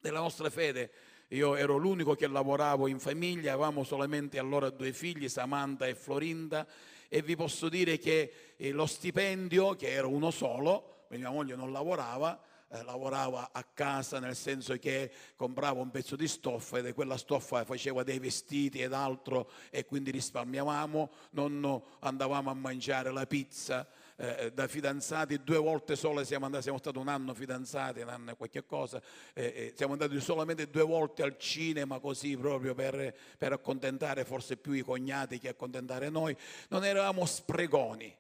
della 0.01 0.19
nostra 0.19 0.49
fede, 0.49 0.91
io 1.29 1.55
ero 1.55 1.77
l'unico 1.77 2.15
che 2.15 2.27
lavoravo 2.27 2.87
in 2.87 2.99
famiglia, 2.99 3.53
avevamo 3.53 3.83
solamente 3.83 4.37
allora 4.37 4.69
due 4.69 4.91
figli, 4.91 5.29
Samantha 5.29 5.85
e 5.85 5.95
Florinda, 5.95 6.67
e 7.07 7.21
vi 7.21 7.35
posso 7.35 7.69
dire 7.69 7.97
che 7.97 8.53
eh, 8.57 8.71
lo 8.71 8.85
stipendio, 8.85 9.75
che 9.75 9.91
era 9.91 10.07
uno 10.07 10.31
solo, 10.31 11.05
mia 11.09 11.29
moglie 11.29 11.55
non 11.55 11.71
lavorava, 11.71 12.41
eh, 12.69 12.83
lavorava 12.83 13.49
a 13.51 13.63
casa 13.63 14.19
nel 14.19 14.35
senso 14.35 14.77
che 14.77 15.11
comprava 15.35 15.81
un 15.81 15.91
pezzo 15.91 16.15
di 16.15 16.27
stoffa 16.27 16.79
e 16.79 16.93
quella 16.93 17.17
stoffa 17.17 17.63
faceva 17.63 18.03
dei 18.03 18.19
vestiti 18.19 18.81
ed 18.81 18.93
altro 18.93 19.51
e 19.69 19.85
quindi 19.85 20.11
risparmiavamo, 20.11 21.11
non 21.31 21.81
andavamo 21.99 22.49
a 22.49 22.53
mangiare 22.53 23.11
la 23.11 23.25
pizza 23.25 23.87
eh, 24.17 24.51
da 24.53 24.67
fidanzati, 24.67 25.43
due 25.43 25.57
volte 25.57 25.95
sole 25.95 26.25
siamo 26.25 26.45
andati, 26.45 26.63
siamo 26.63 26.77
stati 26.77 26.97
un 26.97 27.07
anno 27.07 27.33
fidanzati, 27.33 28.01
un 28.01 28.09
anno 28.09 28.35
qualche 28.35 28.65
cosa, 28.65 29.01
eh, 29.33 29.43
eh, 29.43 29.73
siamo 29.75 29.93
andati 29.93 30.19
solamente 30.19 30.69
due 30.69 30.83
volte 30.83 31.23
al 31.23 31.37
cinema 31.37 31.99
così 31.99 32.37
proprio 32.37 32.73
per, 32.73 33.15
per 33.37 33.53
accontentare 33.53 34.25
forse 34.25 34.57
più 34.57 34.73
i 34.73 34.81
cognati 34.81 35.39
che 35.39 35.49
accontentare 35.49 36.09
noi, 36.09 36.35
non 36.69 36.85
eravamo 36.85 37.25
spregoni, 37.25 38.15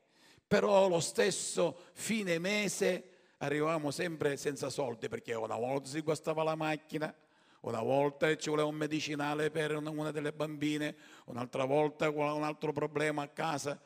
però 0.47 0.87
lo 0.87 0.99
stesso 0.99 1.77
fine 1.93 2.39
mese 2.39 3.03
arrivavamo 3.37 3.91
sempre 3.91 4.37
senza 4.37 4.69
soldi 4.69 5.09
perché 5.09 5.33
una 5.33 5.55
volta 5.55 5.89
si 5.89 6.01
guastava 6.01 6.43
la 6.43 6.55
macchina, 6.55 7.13
una 7.61 7.81
volta 7.81 8.35
ci 8.37 8.49
voleva 8.49 8.67
un 8.67 8.75
medicinale 8.75 9.51
per 9.51 9.75
una 9.75 10.11
delle 10.11 10.31
bambine, 10.31 10.95
un'altra 11.25 11.65
volta 11.65 12.09
un 12.09 12.43
altro 12.43 12.71
problema 12.71 13.23
a 13.23 13.27
casa. 13.27 13.79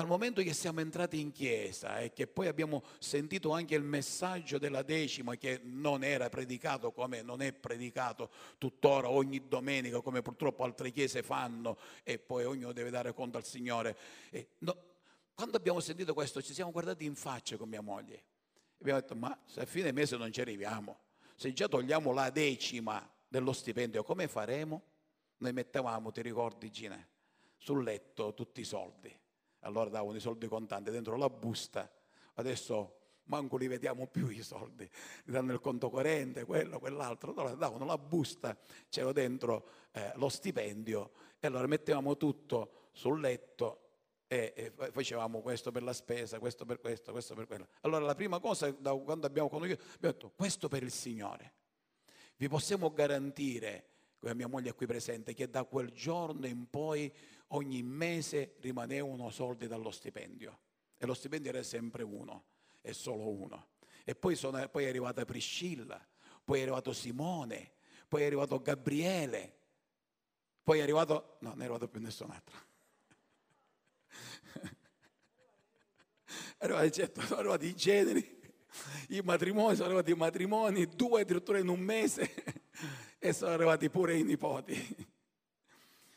Dal 0.00 0.08
momento 0.08 0.40
che 0.40 0.54
siamo 0.54 0.80
entrati 0.80 1.20
in 1.20 1.30
chiesa 1.30 1.98
e 1.98 2.14
che 2.14 2.26
poi 2.26 2.46
abbiamo 2.46 2.84
sentito 2.98 3.50
anche 3.50 3.74
il 3.74 3.82
messaggio 3.82 4.56
della 4.56 4.80
decima 4.80 5.36
che 5.36 5.60
non 5.62 6.02
era 6.02 6.30
predicato 6.30 6.90
come 6.90 7.20
non 7.20 7.42
è 7.42 7.52
predicato 7.52 8.30
tuttora 8.56 9.10
ogni 9.10 9.46
domenica 9.46 10.00
come 10.00 10.22
purtroppo 10.22 10.64
altre 10.64 10.90
chiese 10.90 11.22
fanno 11.22 11.76
e 12.02 12.18
poi 12.18 12.46
ognuno 12.46 12.72
deve 12.72 12.88
dare 12.88 13.12
conto 13.12 13.36
al 13.36 13.44
Signore. 13.44 13.94
No, 14.60 14.74
quando 15.34 15.58
abbiamo 15.58 15.80
sentito 15.80 16.14
questo 16.14 16.40
ci 16.40 16.54
siamo 16.54 16.70
guardati 16.70 17.04
in 17.04 17.14
faccia 17.14 17.58
con 17.58 17.68
mia 17.68 17.82
moglie 17.82 18.14
e 18.14 18.22
abbiamo 18.80 19.00
detto 19.00 19.14
ma 19.14 19.38
se 19.44 19.60
a 19.60 19.66
fine 19.66 19.92
mese 19.92 20.16
non 20.16 20.32
ci 20.32 20.40
arriviamo, 20.40 20.98
se 21.34 21.52
già 21.52 21.68
togliamo 21.68 22.10
la 22.14 22.30
decima 22.30 23.06
dello 23.28 23.52
stipendio 23.52 24.02
come 24.02 24.28
faremo? 24.28 24.82
Noi 25.36 25.52
mettevamo, 25.52 26.10
ti 26.10 26.22
ricordi 26.22 26.70
Gina, 26.70 27.06
sul 27.58 27.82
letto 27.82 28.32
tutti 28.32 28.62
i 28.62 28.64
soldi 28.64 29.19
allora 29.60 29.90
davano 29.90 30.16
i 30.16 30.20
soldi 30.20 30.46
contanti 30.48 30.90
dentro 30.90 31.16
la 31.16 31.28
busta, 31.28 31.90
adesso 32.34 32.96
manco 33.24 33.56
li 33.56 33.68
vediamo 33.68 34.06
più 34.06 34.28
i 34.28 34.42
soldi, 34.42 34.88
li 35.24 35.32
danno 35.32 35.52
il 35.52 35.60
conto 35.60 35.88
corrente, 35.88 36.44
quello, 36.44 36.78
quell'altro, 36.78 37.30
allora 37.30 37.54
davano 37.54 37.84
la 37.84 37.96
busta, 37.96 38.56
c'era 38.88 39.12
dentro 39.12 39.66
eh, 39.92 40.12
lo 40.16 40.28
stipendio 40.28 41.12
e 41.38 41.46
allora 41.46 41.66
mettevamo 41.66 42.16
tutto 42.16 42.88
sul 42.92 43.20
letto 43.20 43.90
e, 44.26 44.52
e, 44.54 44.72
facevamo 44.92 45.40
questo 45.40 45.72
per 45.72 45.82
la 45.82 45.92
spesa, 45.92 46.38
questo 46.38 46.64
per 46.64 46.78
questo, 46.78 47.10
questo 47.10 47.34
per 47.34 47.46
quello. 47.46 47.66
Allora 47.80 48.04
la 48.04 48.14
prima 48.14 48.38
cosa 48.38 48.70
da 48.70 48.94
quando 48.94 49.26
abbiamo 49.26 49.48
conosciuto, 49.48 49.82
abbiamo 49.82 50.14
detto 50.14 50.32
questo 50.36 50.68
per 50.68 50.82
il 50.82 50.92
Signore. 50.92 51.54
Vi 52.36 52.48
possiamo 52.48 52.92
garantire, 52.92 53.86
come 54.18 54.34
mia 54.34 54.46
moglie 54.46 54.70
è 54.70 54.74
qui 54.74 54.86
presente, 54.86 55.34
che 55.34 55.50
da 55.50 55.64
quel 55.64 55.90
giorno 55.90 56.46
in 56.46 56.70
poi 56.70 57.12
ogni 57.52 57.82
mese 57.82 58.56
rimanevano 58.60 59.30
soldi 59.30 59.66
dallo 59.66 59.90
stipendio 59.90 60.58
e 61.02 61.06
lo 61.06 61.14
stipendio 61.14 61.50
era 61.50 61.62
sempre 61.62 62.02
uno, 62.02 62.44
e 62.82 62.92
solo 62.92 63.30
uno. 63.30 63.68
E 64.04 64.14
poi, 64.14 64.36
sono, 64.36 64.68
poi 64.68 64.84
è 64.84 64.88
arrivata 64.88 65.24
Priscilla, 65.24 66.06
poi 66.44 66.58
è 66.58 66.62
arrivato 66.62 66.92
Simone, 66.92 67.72
poi 68.06 68.22
è 68.22 68.26
arrivato 68.26 68.60
Gabriele, 68.60 69.56
poi 70.62 70.80
è 70.80 70.82
arrivato, 70.82 71.38
no, 71.40 71.50
non 71.50 71.60
è 71.60 71.64
arrivato 71.64 71.88
più 71.88 72.00
nessun 72.00 72.30
altro. 72.30 72.68
Arrivati, 76.58 76.92
certo, 76.92 77.22
sono 77.22 77.40
arrivati 77.40 77.66
i 77.66 77.74
generi, 77.74 78.40
i 79.08 79.20
matrimoni, 79.22 79.74
sono 79.74 79.86
arrivati 79.86 80.10
i 80.10 80.16
matrimoni, 80.16 80.84
due 80.84 81.22
addirittura 81.22 81.58
in 81.58 81.68
un 81.68 81.80
mese, 81.80 82.30
e 83.18 83.32
sono 83.32 83.52
arrivati 83.52 83.88
pure 83.88 84.18
i 84.18 84.22
nipoti. 84.22 85.08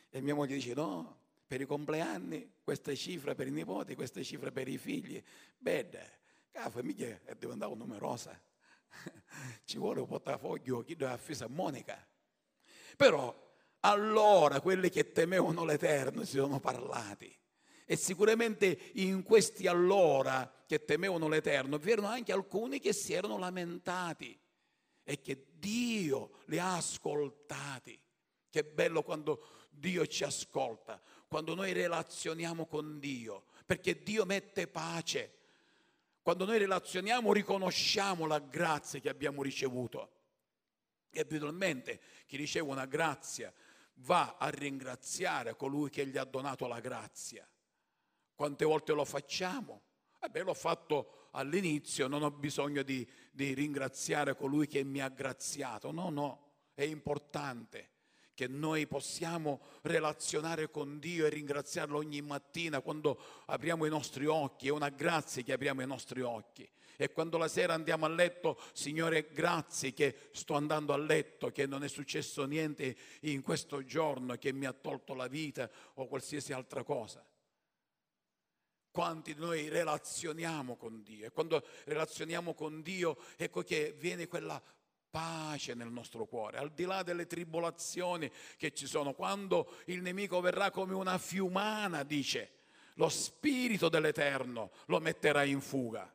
E 0.10 0.22
mia 0.22 0.36
moglie 0.36 0.56
dice: 0.56 0.74
No, 0.74 1.23
per 1.54 1.62
i 1.62 1.66
compleanni, 1.68 2.52
queste 2.64 2.96
cifre 2.96 3.36
per 3.36 3.46
i 3.46 3.52
nipoti, 3.52 3.94
queste 3.94 4.24
cifre 4.24 4.52
per 4.52 4.68
i 4.68 4.80
figli. 4.80 5.22
Bene, 5.56 6.18
la 6.54 6.68
famiglia 6.72 7.20
è 7.24 7.36
diventata 7.36 7.72
numerosa. 7.76 8.42
Ci 9.64 9.78
vuole 9.78 10.00
un 10.00 10.08
portafoglio, 10.08 10.82
chi 10.82 10.96
deve 10.96 11.12
affisa 11.12 11.46
Monica. 11.48 12.04
Però 12.98 13.56
allora 13.82 14.62
quelli 14.62 14.90
che 14.90 15.12
temevano 15.12 15.64
l'Eterno 15.64 16.24
si 16.24 16.38
sono 16.38 16.60
parlati. 16.60 17.32
E 17.86 17.96
sicuramente 17.98 18.90
in 18.94 19.22
questi 19.22 19.68
allora 19.68 20.52
che 20.66 20.86
temevano 20.86 21.28
l'Eterno 21.28 21.78
vi 21.78 21.92
erano 21.92 22.08
anche 22.08 22.32
alcuni 22.32 22.80
che 22.80 22.94
si 22.94 23.14
erano 23.14 23.38
lamentati 23.38 24.36
e 25.04 25.22
che 25.22 25.50
Dio 25.52 26.40
li 26.46 26.58
ha 26.58 26.78
ascoltati. 26.78 28.00
Che 28.50 28.64
bello 28.64 29.04
quando 29.04 29.64
Dio 29.70 30.06
ci 30.06 30.24
ascolta, 30.24 31.02
quando 31.34 31.56
noi 31.56 31.74
relazioniamo 31.74 32.68
con 32.68 33.00
Dio, 33.00 33.46
perché 33.66 34.04
Dio 34.04 34.24
mette 34.24 34.68
pace. 34.68 35.32
Quando 36.22 36.46
noi 36.46 36.60
relazioniamo 36.60 37.34
riconosciamo 37.34 38.28
la 38.28 38.38
grazia 38.38 39.00
che 39.00 39.10
abbiamo 39.10 39.42
ricevuto. 39.42 40.12
E 41.10 41.20
abitualmente 41.20 42.00
chi 42.28 42.38
riceve 42.38 42.70
una 42.70 42.86
grazia 42.86 43.52
va 43.96 44.36
a 44.38 44.48
ringraziare 44.50 45.56
colui 45.56 45.90
che 45.90 46.06
gli 46.06 46.20
ha 46.20 46.24
donato 46.24 46.68
la 46.68 46.80
grazia. 46.80 47.50
Quante 48.36 48.64
volte 48.64 48.94
lo 48.94 49.04
facciamo? 49.04 49.82
Vabbè, 50.20 50.44
l'ho 50.44 50.54
fatto 50.54 51.30
all'inizio, 51.32 52.08
non 52.08 52.22
ho 52.22 52.30
bisogno 52.30 52.84
di, 52.84 53.10
di 53.32 53.56
ringraziare 53.56 54.36
colui 54.36 54.68
che 54.68 54.84
mi 54.84 55.00
ha 55.00 55.10
graziato. 55.10 55.92
No, 55.92 56.12
no, 56.12 56.52
è 56.76 56.84
importante 56.84 57.93
che 58.34 58.48
noi 58.48 58.88
possiamo 58.88 59.62
relazionare 59.82 60.70
con 60.70 61.00
Dio 61.00 61.26
e 61.26 61.30
ringraziarlo 61.30 61.98
ogni 61.98 62.22
mattina 62.22 62.82
quando 62.82 63.20
apriamo 63.46 63.86
i 63.86 63.90
nostri 63.90 64.26
occhi, 64.26 64.68
è 64.68 64.72
una 64.72 64.90
grazia 64.90 65.44
che 65.44 65.54
apriamo 65.54 65.82
i 65.82 65.88
nostri 65.88 66.22
occhi. 66.22 66.68
E 66.96 67.12
quando 67.12 67.38
la 67.38 67.48
sera 67.48 67.74
andiamo 67.74 68.06
a 68.06 68.10
letto, 68.10 68.60
Signore, 68.74 69.30
grazie 69.32 69.94
che 69.94 70.30
sto 70.32 70.54
andando 70.54 70.94
a 70.94 70.98
letto, 70.98 71.52
che 71.52 71.66
non 71.66 71.84
è 71.84 71.88
successo 71.88 72.46
niente 72.46 72.96
in 73.22 73.42
questo 73.42 73.84
giorno 73.84 74.36
che 74.36 74.54
mi 74.54 74.66
ha 74.66 74.74
tolto 74.74 75.14
la 75.14 75.28
vita 75.28 75.70
o 75.96 76.08
qualsiasi 76.08 76.54
altra 76.54 76.84
cosa. 76.84 77.26
Quanti 78.92 79.34
noi 79.34 79.70
relazioniamo 79.70 80.76
con 80.76 81.02
Dio 81.02 81.26
e 81.26 81.32
quando 81.32 81.66
relazioniamo 81.86 82.54
con 82.54 82.84
Dio 82.84 83.18
ecco 83.38 83.64
che 83.64 83.96
viene 83.98 84.28
quella 84.28 84.62
pace 85.14 85.76
nel 85.76 85.92
nostro 85.92 86.26
cuore, 86.26 86.58
al 86.58 86.72
di 86.72 86.86
là 86.86 87.04
delle 87.04 87.28
tribolazioni 87.28 88.32
che 88.58 88.74
ci 88.74 88.88
sono, 88.88 89.14
quando 89.14 89.76
il 89.86 90.02
nemico 90.02 90.42
verrà 90.42 90.72
come 90.72 90.96
una 90.96 91.20
fiumana, 91.20 92.02
dice, 92.02 92.62
lo 92.96 93.10
spirito 93.10 93.90
dell'Eterno 93.90 94.72
lo 94.88 95.00
metterà 95.00 95.44
in 95.44 95.62
fuga. 95.62 96.12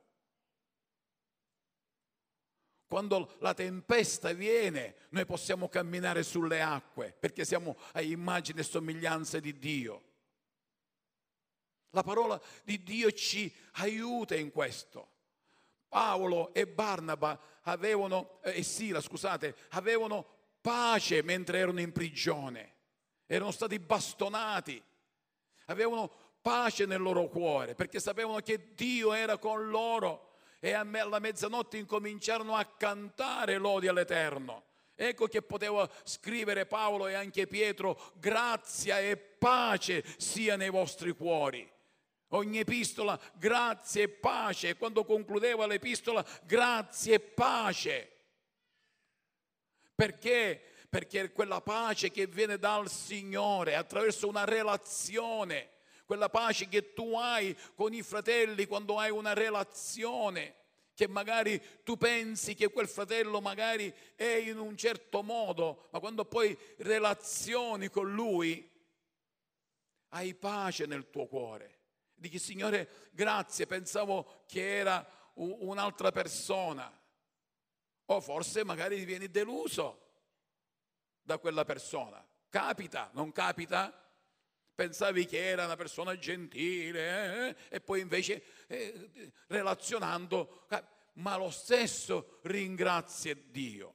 Quando 2.89 3.37
la 3.39 3.55
tempesta 3.55 4.33
viene, 4.33 4.97
noi 5.11 5.25
possiamo 5.27 5.69
camminare 5.69 6.25
sulle 6.25 6.61
acque 6.61 7.15
perché 7.17 7.45
siamo 7.45 7.77
a 7.93 8.01
immagine 8.01 8.63
e 8.63 8.65
somiglianza 8.65 9.39
di 9.39 9.57
Dio. 9.61 10.03
La 11.91 12.03
parola 12.03 12.41
di 12.65 12.83
Dio 12.83 13.13
ci 13.13 13.55
aiuta 13.75 14.35
in 14.35 14.51
questo. 14.51 15.18
Paolo 15.89 16.53
e 16.53 16.67
Barnaba 16.67 17.39
avevano, 17.63 18.41
eh, 18.43 18.59
e 18.59 18.63
Sila, 18.63 19.01
scusate, 19.01 19.55
avevano 19.71 20.27
pace 20.61 21.23
mentre 21.23 21.59
erano 21.59 21.81
in 21.81 21.93
prigione, 21.93 22.75
erano 23.27 23.51
stati 23.51 23.79
bastonati, 23.79 24.83
avevano 25.67 26.11
pace 26.41 26.87
nel 26.87 27.01
loro 27.01 27.29
cuore 27.29 27.75
perché 27.75 28.01
sapevano 28.01 28.39
che 28.41 28.75
Dio 28.75 29.13
era 29.13 29.39
con 29.39 29.69
loro 29.69 30.33
e 30.61 30.73
alla 30.73 31.19
mezzanotte 31.19 31.77
incominciarono 31.79 32.55
a 32.55 32.65
cantare 32.65 33.59
lodi 33.59 33.87
all'Eterno. 33.87 34.65
Ecco 34.95 35.27
che 35.29 35.43
poteva 35.43 35.89
scrivere 36.03 36.67
Paolo 36.67 37.07
e 37.07 37.15
anche 37.15 37.47
Pietro, 37.47 38.13
grazia 38.15 38.99
e 38.99 39.17
pace 39.17 40.05
sia 40.17 40.57
nei 40.57 40.71
vostri 40.71 41.13
cuori. 41.13 41.71
Ogni 42.29 42.59
epistola, 42.59 43.19
grazia 43.35 44.03
e 44.03 44.09
pace. 44.09 44.77
Quando 44.77 45.05
concludeva 45.05 45.67
l'epistola, 45.67 46.25
grazia 46.45 47.15
e 47.15 47.21
pace. 47.21 48.13
Perché? 49.95 50.63
Perché 50.89 51.33
quella 51.33 51.61
pace 51.61 52.11
che 52.11 52.27
viene 52.27 52.59
dal 52.59 52.91
Signore 52.91 53.75
attraverso 53.75 54.29
una 54.29 54.45
relazione 54.45 55.77
quella 56.09 56.31
pace 56.31 56.69
che 56.69 56.95
tu 56.95 57.17
hai 57.17 57.55
con 57.75 57.93
i 57.93 58.01
fratelli 58.01 58.65
quando 58.65 58.99
hai 58.99 59.11
una 59.11 59.35
relazione, 59.35 60.55
che 60.95 61.07
magari 61.07 61.63
tu 61.85 61.99
pensi 61.99 62.55
che 62.55 62.69
quel 62.69 62.89
fratello 62.89 63.43
magari 63.43 63.93
è 64.15 64.25
in 64.25 64.59
un 64.59 64.75
certo 64.75 65.23
modo, 65.23 65.89
ma 65.91 66.01
quando 66.01 66.25
poi 66.25 66.57
relazioni 66.79 67.91
con 67.91 68.11
lui, 68.11 68.67
hai 70.13 70.33
pace 70.35 70.87
nel 70.87 71.11
tuo 71.11 71.27
cuore. 71.27 71.78
Dici, 72.19 72.39
Signore, 72.39 73.11
grazie, 73.13 73.67
pensavo 73.67 74.43
che 74.47 74.79
era 74.79 75.07
un'altra 75.35 76.11
persona. 76.11 76.93
O 78.07 78.21
forse 78.21 78.65
magari 78.65 79.05
vieni 79.05 79.31
deluso 79.31 80.07
da 81.23 81.39
quella 81.39 81.65
persona. 81.65 82.25
Capita, 82.49 83.11
non 83.13 83.33
capita? 83.33 84.09
pensavi 84.79 85.27
che 85.27 85.45
era 85.45 85.65
una 85.65 85.75
persona 85.75 86.17
gentile 86.17 87.49
eh? 87.49 87.57
e 87.69 87.81
poi 87.81 88.01
invece 88.01 88.45
eh, 88.69 89.11
relazionando, 89.49 90.67
ma 91.15 91.37
lo 91.37 91.51
stesso 91.51 92.39
ringrazia 92.43 93.35
Dio. 93.35 93.95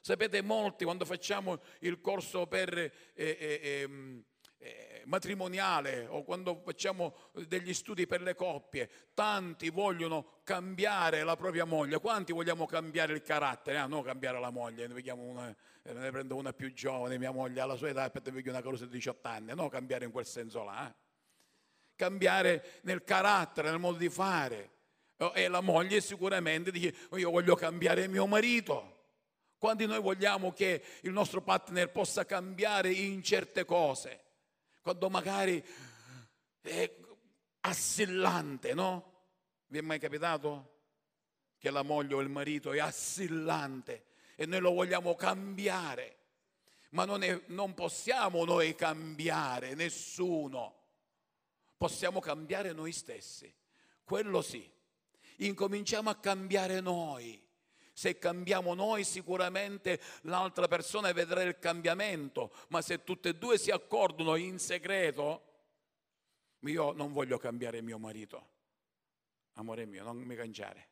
Sapete 0.00 0.40
molti 0.40 0.84
quando 0.84 1.04
facciamo 1.04 1.60
il 1.80 2.00
corso 2.00 2.46
per 2.46 2.76
eh, 3.12 4.24
eh, 4.62 5.02
matrimoniale 5.06 6.06
o 6.08 6.22
quando 6.22 6.60
facciamo 6.64 7.16
degli 7.32 7.74
studi 7.74 8.06
per 8.06 8.22
le 8.22 8.36
coppie, 8.36 8.88
tanti 9.12 9.70
vogliono 9.70 10.40
cambiare 10.44 11.24
la 11.24 11.36
propria 11.36 11.64
moglie. 11.64 11.98
Quanti 11.98 12.32
vogliamo 12.32 12.66
cambiare 12.66 13.12
il 13.12 13.22
carattere? 13.22 13.78
Ah, 13.78 13.86
no, 13.86 14.02
cambiare 14.02 14.38
la 14.38 14.50
moglie, 14.50 14.86
ne, 14.86 15.10
una, 15.10 15.54
eh, 15.82 15.92
ne 15.92 16.10
prendo 16.10 16.36
una 16.36 16.52
più 16.52 16.72
giovane, 16.72 17.18
mia 17.18 17.32
moglie 17.32 17.60
alla 17.60 17.76
sua 17.76 17.88
età, 17.88 18.08
poi 18.08 18.22
voglio 18.30 18.50
una 18.50 18.62
cosa 18.62 18.84
di 18.84 18.92
18 18.92 19.28
anni. 19.28 19.54
No, 19.54 19.68
cambiare 19.68 20.04
in 20.04 20.12
quel 20.12 20.26
senso 20.26 20.62
là. 20.62 20.88
Eh. 20.88 20.94
Cambiare 21.96 22.80
nel 22.82 23.02
carattere, 23.02 23.70
nel 23.70 23.80
modo 23.80 23.98
di 23.98 24.08
fare. 24.08 24.70
Oh, 25.18 25.32
e 25.34 25.48
la 25.48 25.60
moglie 25.60 26.00
sicuramente 26.00 26.70
dice, 26.70 26.94
oh, 27.10 27.18
io 27.18 27.30
voglio 27.30 27.56
cambiare 27.56 28.06
mio 28.06 28.26
marito. 28.26 29.00
Quando 29.58 29.86
noi 29.86 30.00
vogliamo 30.00 30.52
che 30.52 30.82
il 31.02 31.12
nostro 31.12 31.40
partner 31.42 31.90
possa 31.90 32.24
cambiare 32.24 32.90
in 32.90 33.22
certe 33.22 33.64
cose 33.64 34.22
quando 34.82 35.08
magari 35.08 35.64
è 36.60 36.96
assillante, 37.60 38.74
no? 38.74 39.10
Vi 39.68 39.78
è 39.78 39.80
mai 39.80 39.98
capitato? 39.98 40.70
Che 41.56 41.70
la 41.70 41.82
moglie 41.82 42.14
o 42.14 42.20
il 42.20 42.28
marito 42.28 42.72
è 42.72 42.80
assillante 42.80 44.06
e 44.34 44.44
noi 44.44 44.58
lo 44.58 44.72
vogliamo 44.72 45.14
cambiare, 45.14 46.18
ma 46.90 47.04
non, 47.04 47.22
è, 47.22 47.40
non 47.46 47.74
possiamo 47.74 48.44
noi 48.44 48.74
cambiare 48.74 49.74
nessuno, 49.74 50.80
possiamo 51.76 52.18
cambiare 52.20 52.72
noi 52.72 52.92
stessi, 52.92 53.54
quello 54.02 54.42
sì. 54.42 54.68
Incominciamo 55.36 56.10
a 56.10 56.16
cambiare 56.16 56.80
noi. 56.80 57.40
Se 57.92 58.16
cambiamo 58.18 58.72
noi 58.74 59.04
sicuramente 59.04 60.00
l'altra 60.22 60.66
persona 60.66 61.12
vedrà 61.12 61.42
il 61.42 61.58
cambiamento, 61.58 62.50
ma 62.68 62.80
se 62.80 63.04
tutte 63.04 63.30
e 63.30 63.34
due 63.34 63.58
si 63.58 63.70
accordano 63.70 64.34
in 64.36 64.58
segreto, 64.58 65.50
io 66.60 66.92
non 66.92 67.12
voglio 67.12 67.36
cambiare 67.38 67.82
mio 67.82 67.98
marito, 67.98 68.48
amore 69.54 69.84
mio, 69.84 70.04
non 70.04 70.16
mi 70.16 70.34
cangiare. 70.34 70.88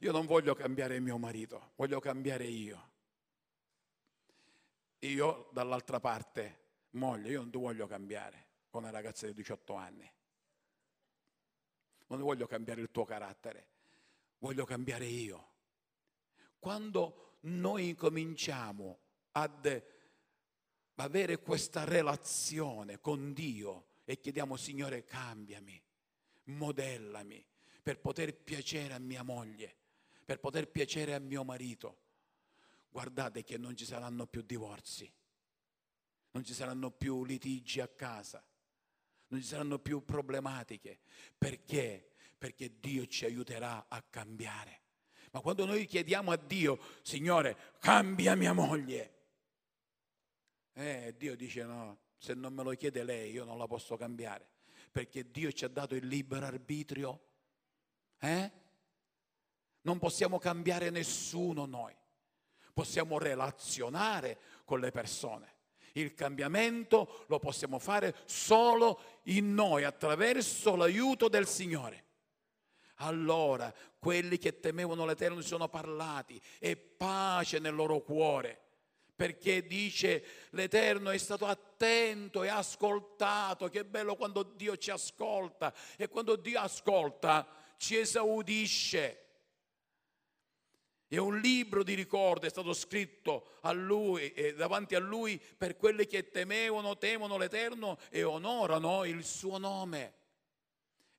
Io 0.00 0.12
non 0.12 0.26
voglio 0.26 0.54
cambiare 0.54 1.00
mio 1.00 1.16
marito, 1.16 1.72
voglio 1.76 2.00
cambiare 2.00 2.44
io. 2.44 2.90
Io 5.00 5.48
dall'altra 5.52 6.00
parte, 6.00 6.64
moglie, 6.90 7.30
io 7.30 7.40
non 7.40 7.50
ti 7.50 7.58
voglio 7.58 7.86
cambiare 7.86 8.46
con 8.68 8.82
una 8.82 8.92
ragazza 8.92 9.26
di 9.26 9.32
18 9.32 9.74
anni. 9.74 10.12
Non 12.08 12.20
voglio 12.20 12.46
cambiare 12.46 12.80
il 12.80 12.90
tuo 12.90 13.04
carattere 13.04 13.74
voglio 14.38 14.64
cambiare 14.64 15.06
io. 15.06 15.52
Quando 16.58 17.38
noi 17.42 17.88
incominciamo 17.88 18.98
ad 19.32 19.82
avere 20.96 21.38
questa 21.38 21.84
relazione 21.84 23.00
con 23.00 23.32
Dio 23.32 23.86
e 24.04 24.18
chiediamo 24.18 24.56
Signore 24.56 25.04
cambiami, 25.04 25.80
modellami 26.44 27.44
per 27.82 28.00
poter 28.00 28.34
piacere 28.34 28.94
a 28.94 28.98
mia 28.98 29.22
moglie, 29.22 29.76
per 30.24 30.40
poter 30.40 30.68
piacere 30.68 31.14
a 31.14 31.18
mio 31.20 31.44
marito, 31.44 32.02
guardate 32.88 33.44
che 33.44 33.58
non 33.58 33.76
ci 33.76 33.84
saranno 33.84 34.26
più 34.26 34.42
divorzi, 34.42 35.12
non 36.32 36.44
ci 36.44 36.52
saranno 36.52 36.90
più 36.90 37.24
litigi 37.24 37.80
a 37.80 37.88
casa, 37.88 38.44
non 39.28 39.40
ci 39.40 39.46
saranno 39.46 39.78
più 39.78 40.04
problematiche. 40.04 40.98
Perché? 41.36 42.15
Perché 42.36 42.78
Dio 42.78 43.06
ci 43.06 43.24
aiuterà 43.24 43.86
a 43.88 44.02
cambiare. 44.02 44.82
Ma 45.32 45.40
quando 45.40 45.64
noi 45.64 45.86
chiediamo 45.86 46.30
a 46.30 46.36
Dio, 46.36 46.78
Signore, 47.02 47.74
cambia 47.78 48.34
mia 48.34 48.52
moglie, 48.52 49.14
eh, 50.72 51.14
Dio 51.16 51.36
dice 51.36 51.62
no, 51.64 51.98
se 52.16 52.34
non 52.34 52.52
me 52.52 52.62
lo 52.62 52.70
chiede 52.70 53.02
lei 53.02 53.32
io 53.32 53.44
non 53.44 53.58
la 53.58 53.66
posso 53.66 53.96
cambiare, 53.96 54.48
perché 54.90 55.30
Dio 55.30 55.52
ci 55.52 55.64
ha 55.64 55.68
dato 55.68 55.94
il 55.94 56.06
libero 56.06 56.46
arbitrio. 56.46 57.20
Eh? 58.18 58.50
Non 59.82 59.98
possiamo 59.98 60.38
cambiare 60.38 60.90
nessuno 60.90 61.66
noi, 61.66 61.94
possiamo 62.72 63.18
relazionare 63.18 64.38
con 64.64 64.80
le 64.80 64.90
persone. 64.90 65.54
Il 65.92 66.12
cambiamento 66.12 67.24
lo 67.28 67.38
possiamo 67.38 67.78
fare 67.78 68.14
solo 68.26 69.00
in 69.24 69.54
noi, 69.54 69.84
attraverso 69.84 70.76
l'aiuto 70.76 71.28
del 71.28 71.46
Signore 71.46 72.05
Allora 72.96 73.72
quelli 73.98 74.38
che 74.38 74.60
temevano 74.60 75.04
l'Eterno 75.04 75.40
si 75.40 75.48
sono 75.48 75.68
parlati 75.68 76.40
e 76.58 76.76
pace 76.76 77.58
nel 77.58 77.74
loro 77.74 78.00
cuore. 78.00 78.60
Perché 79.16 79.66
dice 79.66 80.24
l'Eterno 80.50 81.10
è 81.10 81.18
stato 81.18 81.46
attento 81.46 82.42
e 82.42 82.48
ascoltato. 82.48 83.68
Che 83.68 83.84
bello 83.84 84.14
quando 84.14 84.42
Dio 84.42 84.76
ci 84.76 84.90
ascolta 84.90 85.74
e 85.96 86.08
quando 86.08 86.36
Dio 86.36 86.60
ascolta 86.60 87.46
ci 87.76 87.96
esaudisce. 87.96 89.22
E 91.08 91.18
un 91.18 91.38
libro 91.38 91.82
di 91.82 91.94
ricordo 91.94 92.46
è 92.46 92.50
stato 92.50 92.72
scritto 92.72 93.58
a 93.60 93.72
lui 93.72 94.32
e 94.32 94.54
davanti 94.54 94.94
a 94.96 94.98
lui 94.98 95.38
per 95.38 95.76
quelli 95.76 96.06
che 96.06 96.30
temevano, 96.30 96.98
temono 96.98 97.38
l'Eterno 97.38 97.96
e 98.10 98.24
onorano 98.24 99.04
il 99.04 99.24
suo 99.24 99.56
nome. 99.58 100.14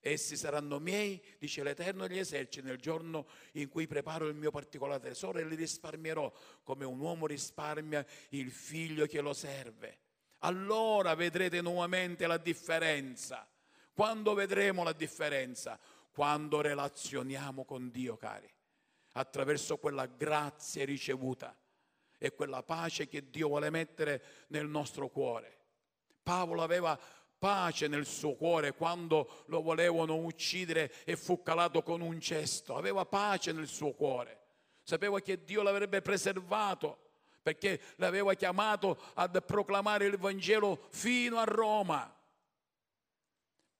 Essi 0.07 0.37
saranno 0.37 0.79
miei, 0.79 1.21
dice 1.37 1.63
l'Eterno 1.63 2.07
degli 2.07 2.19
eserciti, 2.19 2.65
nel 2.65 2.77
giorno 2.77 3.27
in 3.53 3.67
cui 3.67 3.87
preparo 3.87 4.27
il 4.27 4.35
mio 4.35 4.51
particolare 4.51 5.01
tesoro 5.01 5.39
e 5.39 5.45
li 5.45 5.55
risparmierò 5.55 6.31
come 6.63 6.85
un 6.85 6.99
uomo 6.99 7.27
risparmia 7.27 8.05
il 8.29 8.51
figlio 8.51 9.05
che 9.05 9.19
lo 9.19 9.33
serve. 9.33 9.99
Allora 10.39 11.13
vedrete 11.15 11.61
nuovamente 11.61 12.25
la 12.25 12.37
differenza. 12.37 13.47
Quando 13.93 14.33
vedremo 14.33 14.83
la 14.83 14.93
differenza? 14.93 15.79
Quando 16.11 16.61
relazioniamo 16.61 17.65
con 17.65 17.89
Dio, 17.89 18.15
cari, 18.15 18.49
attraverso 19.13 19.77
quella 19.77 20.05
grazia 20.05 20.85
ricevuta 20.85 21.55
e 22.17 22.33
quella 22.33 22.63
pace 22.63 23.07
che 23.07 23.29
Dio 23.29 23.47
vuole 23.47 23.69
mettere 23.69 24.23
nel 24.47 24.67
nostro 24.67 25.09
cuore. 25.09 25.55
Paolo 26.23 26.61
aveva 26.61 26.99
pace 27.37 27.87
nel 27.87 28.05
suo 28.05 28.33
cuore 28.35 28.73
quando 28.73 29.43
lo 29.47 29.61
volevano 29.61 30.15
uccidere 30.15 30.91
e 31.03 31.15
fu 31.15 31.41
calato 31.41 31.83
con 31.83 32.01
un 32.01 32.19
cesto. 32.19 32.75
Aveva 32.75 33.05
pace 33.05 33.51
nel 33.51 33.67
suo 33.67 33.93
cuore. 33.93 34.45
Sapeva 34.83 35.19
che 35.19 35.43
Dio 35.43 35.61
l'avrebbe 35.61 36.01
preservato 36.01 37.05
perché 37.41 37.79
l'aveva 37.95 38.33
chiamato 38.33 38.99
ad 39.13 39.41
proclamare 39.43 40.05
il 40.05 40.17
Vangelo 40.17 40.87
fino 40.89 41.37
a 41.37 41.45
Roma. 41.45 42.13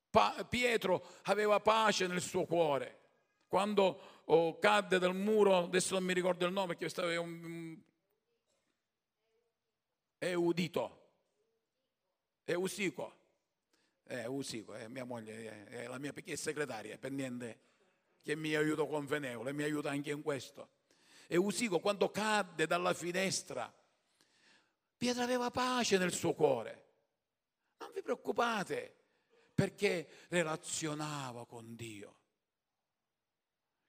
Pa- 0.10 0.46
Pietro 0.48 1.06
aveva 1.24 1.60
pace 1.60 2.08
nel 2.08 2.22
suo 2.22 2.46
cuore. 2.46 3.00
Quando 3.48 4.22
oh, 4.24 4.58
cadde 4.60 5.00
dal 5.00 5.16
muro, 5.16 5.58
adesso 5.58 5.96
non 5.96 6.04
mi 6.04 6.14
ricordo 6.14 6.46
il 6.46 6.54
nome, 6.54 6.68
perché 6.76 6.90
stava 6.90 7.20
un... 7.20 7.78
Eudito, 10.20 11.10
Eusico, 12.46 13.17
eh, 14.08 14.26
Usico, 14.28 14.76
eh, 14.76 14.88
mia 14.88 15.04
moglie, 15.04 15.66
è 15.68 15.84
eh, 15.84 15.88
la 15.88 15.98
mia 15.98 16.14
piccola 16.14 16.36
segretaria, 16.36 16.94
è 16.94 16.98
per 16.98 17.12
niente 17.12 17.60
che 18.22 18.36
mi 18.36 18.56
aiuta 18.56 18.86
convenevole, 18.86 19.54
mi 19.54 19.64
aiuta 19.64 19.90
anche 19.90 20.12
in 20.12 20.22
questo. 20.22 20.70
E 21.28 21.38
Usico 21.38 21.80
quando 21.80 22.10
cadde 22.10 22.68
dalla 22.68 22.94
finestra, 22.94 23.74
Pietro 24.98 25.22
aveva 25.22 25.52
pace 25.52 25.98
nel 25.98 26.14
suo 26.14 26.34
cuore. 26.34 26.86
Non 27.78 27.92
vi 27.94 28.02
preoccupate, 28.02 28.96
perché 29.54 30.08
relazionava 30.30 31.46
con 31.46 31.76
Dio. 31.76 32.16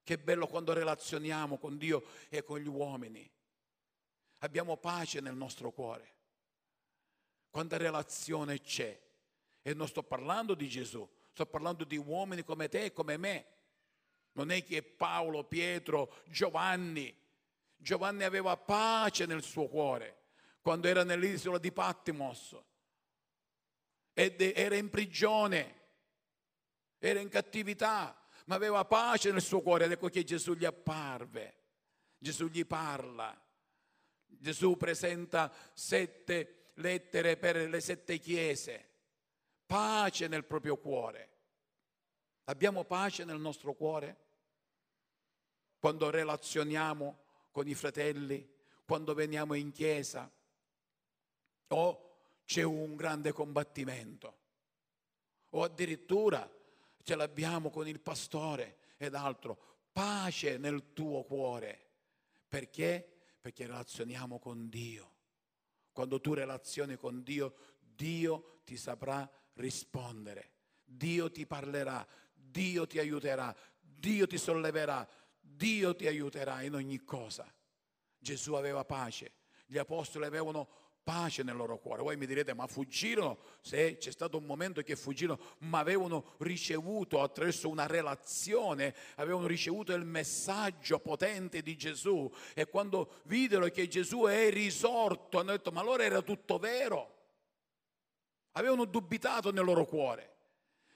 Che 0.03 0.19
bello 0.19 0.47
quando 0.47 0.73
relazioniamo 0.73 1.59
con 1.59 1.79
Dio 1.79 2.05
e 2.29 2.43
con 2.43 2.59
gli 2.59 2.67
uomini. 2.67 3.31
Abbiamo 4.39 4.77
pace 4.77 5.21
nel 5.21 5.35
nostro 5.35 5.71
cuore. 5.71 6.15
Quanta 7.51 7.77
relazione 7.77 8.61
c'è 8.61 9.08
e 9.69 9.75
non 9.75 9.87
sto 9.87 10.03
parlando 10.03 10.55
di 10.55 10.67
Gesù, 10.67 11.07
sto 11.31 11.45
parlando 11.45 11.85
di 11.85 11.99
uomini 11.99 12.43
come 12.43 12.69
te 12.69 12.85
e 12.85 12.93
come 12.93 13.19
me. 13.19 13.47
Non 14.33 14.51
è 14.51 14.65
che 14.65 14.83
Paolo, 14.83 15.45
Pietro, 15.45 16.23
Giovanni. 16.27 17.15
Giovanni 17.77 18.23
aveva 18.25 18.57
pace 18.57 19.27
nel 19.27 19.43
suo 19.43 19.69
cuore 19.69 20.23
quando 20.63 20.89
era 20.89 21.05
nell'isola 21.05 21.59
di 21.59 21.71
Patmos 21.71 22.57
ed 24.15 24.41
era 24.41 24.75
in 24.75 24.89
prigione, 24.89 25.75
era 26.99 27.21
in 27.21 27.29
cattività, 27.29 28.19
ma 28.47 28.55
aveva 28.55 28.87
pace 28.87 29.31
nel 29.31 29.43
suo 29.43 29.61
cuore 29.61 29.85
ed 29.85 29.93
ecco 29.93 30.09
che 30.09 30.25
Gesù 30.25 30.55
gli 30.55 30.65
apparve. 30.65 31.57
Gesù 32.17 32.47
gli 32.47 32.65
parla. 32.65 33.39
Gesù 34.25 34.79
presenta 34.79 35.53
sette 35.75 36.71
lettere 36.77 37.37
per 37.37 37.69
le 37.69 37.81
sette 37.81 38.19
chiese 38.19 38.88
pace 39.69 40.29
nel 40.29 40.47
proprio 40.47 40.79
cuore. 40.79 41.29
Abbiamo 42.45 42.85
pace 42.85 43.25
nel 43.25 43.39
nostro 43.39 43.75
cuore? 43.75 44.25
Quando 45.79 46.09
relazioniamo 46.09 47.19
con 47.51 47.69
i 47.69 47.75
fratelli, 47.75 48.51
quando 48.87 49.13
veniamo 49.13 49.53
in 49.53 49.71
chiesa, 49.71 50.33
o 51.69 52.17
c'è 52.47 52.63
un 52.63 52.97
grande 52.97 53.33
combattimento, 53.33 54.39
o 55.51 55.63
addirittura 55.63 56.51
ce 57.03 57.15
l'abbiamo 57.15 57.69
con 57.69 57.87
il 57.87 58.01
pastore 58.01 58.79
ed 58.97 59.15
altro. 59.15 59.59
Pace 59.93 60.57
nel 60.57 60.95
tuo 60.95 61.25
cuore. 61.25 61.91
Perché? 62.49 63.07
Perché 63.39 63.67
relazioniamo 63.67 64.39
con 64.39 64.71
Dio. 64.71 65.13
Quando 65.93 66.21
tu 66.21 66.33
relazioni 66.33 66.97
con 66.97 67.23
Dio, 67.23 67.55
Dio 67.79 68.61
ti 68.65 68.79
saprà 68.79 69.31
rispondere. 69.59 70.51
Dio 70.85 71.31
ti 71.31 71.47
parlerà, 71.47 72.07
Dio 72.33 72.87
ti 72.87 72.99
aiuterà, 72.99 73.55
Dio 73.81 74.27
ti 74.27 74.39
solleverà, 74.39 75.07
Dio 75.41 75.95
ti 75.95 76.07
aiuterà 76.07 76.63
in 76.63 76.75
ogni 76.75 77.05
cosa. 77.05 77.53
Gesù 78.19 78.55
aveva 78.55 78.85
pace, 78.85 79.33
gli 79.67 79.79
apostoli 79.79 80.25
avevano 80.25 80.69
pace 81.03 81.43
nel 81.43 81.57
loro 81.57 81.79
cuore. 81.79 82.03
Voi 82.03 82.17
mi 82.17 82.27
direte, 82.27 82.53
ma 82.53 82.67
fuggirono? 82.67 83.39
Se 83.61 83.97
c'è 83.97 84.11
stato 84.11 84.37
un 84.37 84.45
momento 84.45 84.83
che 84.83 84.95
fuggirono, 84.95 85.41
ma 85.61 85.79
avevano 85.79 86.35
ricevuto 86.39 87.23
attraverso 87.23 87.69
una 87.69 87.87
relazione, 87.87 88.95
avevano 89.17 89.47
ricevuto 89.47 89.95
il 89.95 90.05
messaggio 90.05 90.99
potente 90.99 91.63
di 91.63 91.77
Gesù 91.77 92.31
e 92.55 92.67
quando 92.67 93.21
videro 93.25 93.67
che 93.69 93.89
Gesù 93.89 94.25
è 94.25 94.51
risorto, 94.51 95.39
hanno 95.39 95.53
detto, 95.53 95.71
ma 95.71 95.81
allora 95.81 96.05
era 96.05 96.21
tutto 96.21 96.59
vero 96.59 97.17
avevano 98.53 98.85
dubitato 98.85 99.51
nel 99.51 99.65
loro 99.65 99.85
cuore, 99.85 100.37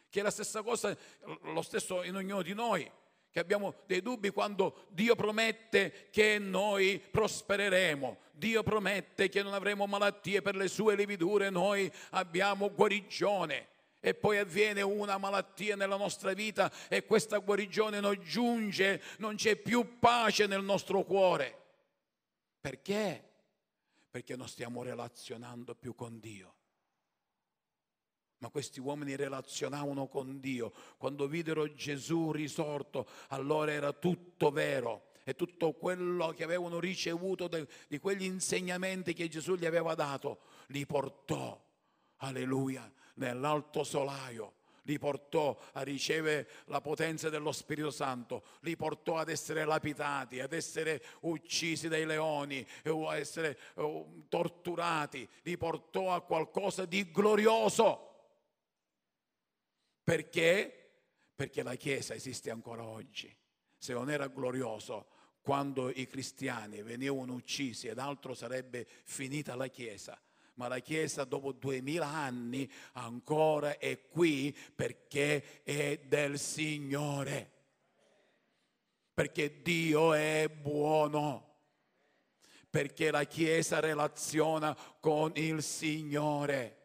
che 0.09 0.21
è 0.21 0.23
la 0.23 0.31
stessa 0.31 0.63
cosa, 0.63 0.97
lo 1.43 1.63
stesso 1.63 2.03
in 2.03 2.17
ognuno 2.17 2.43
di 2.43 2.55
noi, 2.55 2.91
che 3.31 3.41
abbiamo 3.41 3.75
dei 3.87 4.03
dubbi 4.03 4.31
quando 4.31 4.87
Dio 4.91 5.15
promette 5.15 6.09
che 6.11 6.39
noi 6.39 6.99
prospereremo, 6.99 8.19
Dio 8.33 8.63
promette 8.63 9.29
che 9.31 9.43
non 9.43 9.55
avremo 9.55 9.87
malattie 9.87 10.43
per 10.43 10.55
le 10.55 10.69
sue 10.69 10.95
lividure, 10.95 11.49
noi 11.49 11.91
abbiamo 12.11 12.71
guarigione 12.71 13.69
e 14.05 14.15
poi 14.15 14.39
avviene 14.39 14.83
una 14.83 15.17
malattia 15.17 15.77
nella 15.77 15.97
nostra 15.97 16.33
vita 16.33 16.71
e 16.89 17.07
questa 17.07 17.39
guarigione 17.39 18.01
non 18.01 18.21
giunge, 18.21 19.01
non 19.19 19.37
c'è 19.37 19.57
più 19.57 19.99
pace 19.99 20.47
nel 20.47 20.63
nostro 20.63 21.05
cuore. 21.05 21.57
Perché? 22.61 23.31
Perché 24.11 24.37
non 24.37 24.49
stiamo 24.49 24.83
relazionando 24.83 25.75
più 25.75 25.95
con 25.95 26.19
Dio. 26.19 26.55
Ma 28.43 28.51
questi 28.51 28.81
uomini 28.81 29.15
relazionavano 29.15 30.09
con 30.09 30.41
Dio. 30.41 30.73
Quando 30.97 31.29
videro 31.29 31.73
Gesù 31.75 32.33
risorto, 32.33 33.07
allora 33.29 33.71
era 33.71 33.93
tutto 33.93 34.51
vero. 34.51 35.11
E 35.23 35.37
tutto 35.37 35.75
quello 35.75 36.31
che 36.31 36.43
avevano 36.43 36.81
ricevuto 36.81 37.49
di 37.87 38.01
quegli 38.01 38.25
insegnamenti 38.25 39.15
che 39.15 39.29
Gesù 39.29 39.55
gli 39.55 39.65
aveva 39.65 39.95
dato, 39.95 40.41
li 40.67 40.85
portò, 40.85 41.57
alleluia, 42.17 42.91
nell'alto 43.15 43.85
solaio 43.85 44.55
li 44.87 44.99
portò 44.99 45.57
a 45.75 45.83
ricevere 45.83 46.49
la 46.65 46.81
potenza 46.81 47.29
dello 47.29 47.53
Spirito 47.53 47.93
Santo, 47.93 48.43
li 48.63 48.75
portò 48.75 49.19
ad 49.19 49.29
essere 49.29 49.65
lapidati, 49.65 50.41
ad 50.41 50.53
essere 50.53 51.01
uccisi 51.21 51.87
dai 51.87 52.05
leoni, 52.05 52.67
a 52.87 53.17
essere 53.17 53.57
uh, 53.75 54.25
torturati, 54.29 55.29
li 55.43 55.57
portò 55.57 56.13
a 56.13 56.23
qualcosa 56.23 56.85
di 56.85 57.09
glorioso. 57.13 58.12
Perché? 60.03 60.91
Perché 61.35 61.63
la 61.63 61.75
Chiesa 61.75 62.15
esiste 62.15 62.51
ancora 62.51 62.85
oggi. 62.85 63.35
Se 63.77 63.93
non 63.93 64.11
era 64.11 64.29
glorioso 64.29 65.09
quando 65.41 65.91
i 65.91 66.07
cristiani 66.07 66.83
venivano 66.83 67.35
uccisi 67.35 67.89
ed 67.89 67.99
altro 67.99 68.35
sarebbe 68.35 68.87
finita 69.05 69.57
la 69.57 69.67
Chiesa. 69.67 70.21
Ma 70.55 70.69
la 70.69 70.79
Chiesa 70.79 71.25
dopo 71.25 71.53
duemila 71.53 72.07
anni 72.07 72.71
ancora 72.93 73.79
è 73.79 74.09
qui 74.09 74.57
perché 74.75 75.63
è 75.63 75.99
del 75.99 76.39
Signore. 76.39 77.51
Perché 79.15 79.63
Dio 79.63 80.13
è 80.13 80.49
buono. 80.49 81.51
Perché 82.71 83.11
la 83.11 83.25
Chiesa 83.25 83.81
relaziona 83.81 84.77
con 85.01 85.33
il 85.35 85.63
Signore. 85.63 86.79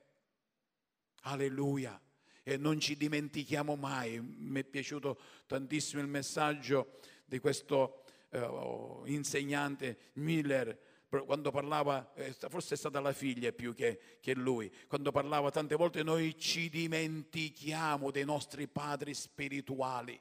Alleluia. 1.24 2.02
E 2.48 2.56
non 2.56 2.80
ci 2.80 2.96
dimentichiamo 2.96 3.76
mai. 3.76 4.22
Mi 4.22 4.62
è 4.62 4.64
piaciuto 4.64 5.20
tantissimo 5.48 6.02
il 6.02 6.08
messaggio 6.08 7.00
di 7.26 7.40
questo 7.40 8.06
uh, 8.30 9.04
insegnante 9.04 10.12
Miller 10.14 10.86
quando 11.26 11.52
parlava, 11.52 12.14
eh, 12.16 12.34
forse 12.48 12.76
è 12.76 12.78
stata 12.78 13.02
la 13.02 13.12
figlia 13.12 13.52
più 13.52 13.74
che, 13.74 14.18
che, 14.22 14.34
lui, 14.34 14.72
quando 14.88 15.12
parlava 15.12 15.52
tante 15.52 15.76
volte 15.76 16.04
noi 16.04 16.38
ci 16.38 16.70
dimentichiamo 16.70 18.12
dei 18.12 18.24
nostri 18.24 18.68
padri 18.68 19.14
spirituali. 19.14 20.18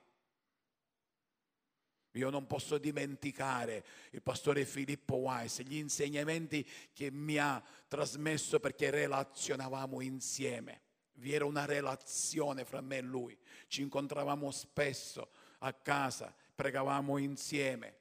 Io 2.13 2.31
non 2.31 2.47
posso 2.47 2.79
dimenticare 2.79 3.85
il 4.11 4.23
pastore 4.23 4.65
Filippo 4.65 5.17
Weiss, 5.17 5.61
gli 5.61 5.77
insegnamenti 5.77 6.69
che 6.93 7.11
mi 7.13 7.37
ha 7.37 7.63
trasmesso 7.87 8.59
perché 8.59 8.91
relazionavamo 8.91 10.01
insieme. 10.01 10.86
Vi 11.17 11.33
era 11.33 11.45
una 11.45 11.65
relazione 11.65 12.65
fra 12.65 12.81
me 12.81 12.99
e 12.99 13.03
lui. 13.03 13.37
Ci 13.69 13.83
incontravamo 13.83 14.51
spesso 14.51 15.31
a 15.59 15.73
casa, 15.73 16.35
pregavamo 16.55 17.19
insieme. 17.19 17.99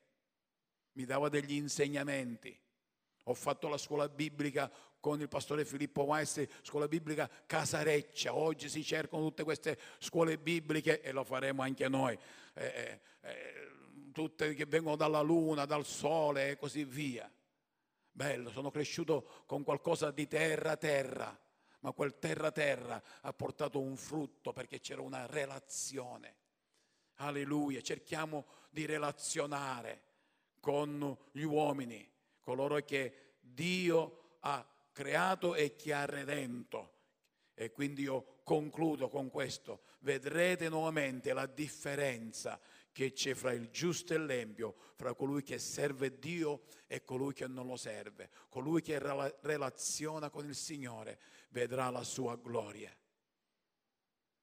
Mi 0.94 1.06
dava 1.06 1.30
degli 1.30 1.54
insegnamenti. 1.54 2.58
Ho 3.24 3.34
fatto 3.34 3.68
la 3.68 3.78
scuola 3.78 4.08
biblica 4.08 4.72
con 5.00 5.20
il 5.20 5.28
pastore 5.28 5.66
Filippo 5.66 6.04
Weiss, 6.04 6.46
scuola 6.62 6.88
biblica 6.88 7.30
Casareccia. 7.46 8.36
Oggi 8.36 8.70
si 8.70 8.84
cercano 8.84 9.24
tutte 9.24 9.44
queste 9.44 9.78
scuole 10.00 10.38
bibliche 10.38 11.02
e 11.02 11.12
lo 11.12 11.24
faremo 11.24 11.62
anche 11.62 11.88
noi. 11.88 12.18
Eh, 12.54 12.66
eh, 12.66 13.02
eh 13.22 13.74
tutte 14.16 14.54
che 14.54 14.66
vengono 14.66 14.96
dalla 14.96 15.20
luna, 15.20 15.66
dal 15.66 15.86
sole 15.86 16.52
e 16.52 16.58
così 16.58 16.86
via. 16.86 17.30
Bello, 18.10 18.50
sono 18.50 18.72
cresciuto 18.72 19.44
con 19.46 19.62
qualcosa 19.64 20.10
di 20.10 20.26
terra 20.26 20.78
terra, 20.78 21.38
ma 21.86 21.92
quel 21.92 22.18
terra 22.18 22.52
terra 22.52 23.00
ha 23.22 23.32
portato 23.32 23.80
un 23.80 23.96
frutto 23.96 24.54
perché 24.54 24.80
c'era 24.80 25.02
una 25.02 25.28
relazione. 25.28 26.36
Alleluia, 27.18 27.80
cerchiamo 27.82 28.48
di 28.72 28.88
relazionare 28.88 30.02
con 30.60 31.16
gli 31.32 31.44
uomini, 31.44 32.12
coloro 32.42 32.78
che 32.78 33.36
Dio 33.40 34.38
ha 34.40 34.68
creato 34.92 35.54
e 35.54 35.76
che 35.76 35.94
ha 35.94 36.06
redento. 36.06 36.94
E 37.54 37.72
quindi 37.72 38.02
io 38.02 38.40
concludo 38.44 39.08
con 39.08 39.30
questo. 39.30 39.84
Vedrete 40.00 40.68
nuovamente 40.68 41.34
la 41.34 41.46
differenza 41.46 42.60
che 42.92 43.12
c'è 43.12 43.36
fra 43.36 43.52
il 43.52 43.70
giusto 43.70 44.16
e 44.16 44.18
l'empio, 44.18 44.74
fra 44.96 45.14
colui 45.14 45.44
che 45.44 45.60
serve 45.60 46.18
Dio 46.18 46.64
e 46.88 47.04
colui 47.04 47.34
che 47.34 47.46
non 47.46 47.68
lo 47.68 47.76
serve. 47.76 48.32
Colui 48.50 48.82
che 48.82 48.98
relaziona 49.42 50.32
con 50.32 50.48
il 50.48 50.56
Signore 50.56 51.20
vedrà 51.56 51.90
la 51.90 52.04
sua 52.04 52.36
gloria. 52.36 52.94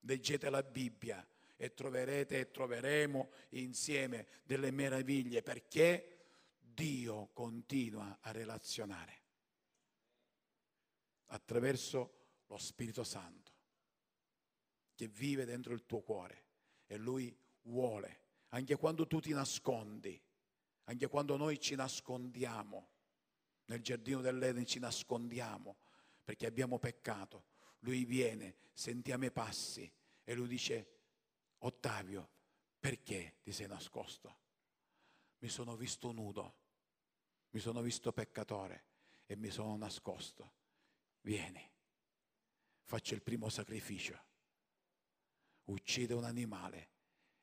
Leggete 0.01 0.49
la 0.49 0.63
Bibbia 0.63 1.25
e 1.57 1.75
troverete 1.75 2.39
e 2.41 2.51
troveremo 2.51 3.31
insieme 3.51 4.27
delle 4.45 4.71
meraviglie 4.71 5.43
perché 5.43 6.21
Dio 6.59 7.29
continua 7.35 8.19
a 8.23 8.31
relazionare 8.33 9.21
attraverso 11.27 12.15
lo 12.47 12.57
Spirito 12.57 13.05
Santo 13.05 13.53
che 14.95 15.07
vive 15.09 15.45
dentro 15.45 15.75
il 15.75 15.85
tuo 15.85 16.01
cuore 16.01 16.45
e 16.87 16.97
lui 16.97 17.37
vuole 17.65 18.21
anche 18.49 18.77
quando 18.77 19.07
tu 19.07 19.21
ti 19.21 19.33
nascondi, 19.33 20.21
anche 20.85 21.09
quando 21.09 21.37
noi 21.37 21.59
ci 21.61 21.75
nascondiamo, 21.75 22.89
nel 23.67 23.83
giardino 23.83 24.21
dell'Eden 24.21 24.67
ci 24.67 24.79
nascondiamo 24.79 25.77
perché 26.23 26.47
abbiamo 26.47 26.79
peccato. 26.79 27.45
Lui 27.81 28.05
viene, 28.05 28.57
sentiamo 28.73 29.25
i 29.25 29.33
passi 29.33 29.91
e 30.25 30.35
lui 30.35 30.49
dice, 30.49 30.93
Ottavio, 31.59 32.31
perché 32.79 33.37
ti 33.43 33.53
sei 33.53 33.69
nascosto? 33.69 34.39
Mi 35.39 35.49
sono 35.49 35.77
visto 35.77 36.11
nudo, 36.13 36.57
mi 37.51 37.61
sono 37.61 37.81
visto 37.83 38.13
peccatore 38.13 38.85
e 39.27 39.37
mi 39.37 39.51
sono 39.51 39.77
nascosto. 39.77 40.55
Vieni, 41.21 41.71
faccio 42.83 43.15
il 43.15 43.23
primo 43.23 43.49
sacrificio. 43.49 44.21
Uccide 45.65 46.15
un 46.15 46.25
animale 46.25 46.91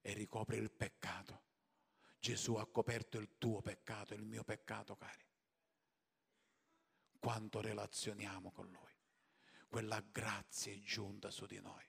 e 0.02 0.13
ricopre 0.13 0.58
il 0.58 0.72
peccato. 0.72 1.48
Gesù 2.20 2.56
ha 2.56 2.68
coperto 2.68 3.18
il 3.18 3.38
tuo 3.38 3.62
peccato, 3.62 4.13
il 4.13 4.26
mio 4.26 4.44
peccato, 4.44 4.98
cari. 4.98 5.29
Quanto 7.20 7.62
relazioniamo 7.62 8.52
con 8.52 8.72
Lui. 8.72 8.98
Quella 9.68 10.02
grazia 10.02 10.72
è 10.72 10.80
giunta 10.80 11.30
su 11.30 11.46
di 11.46 11.60
noi 11.60 11.86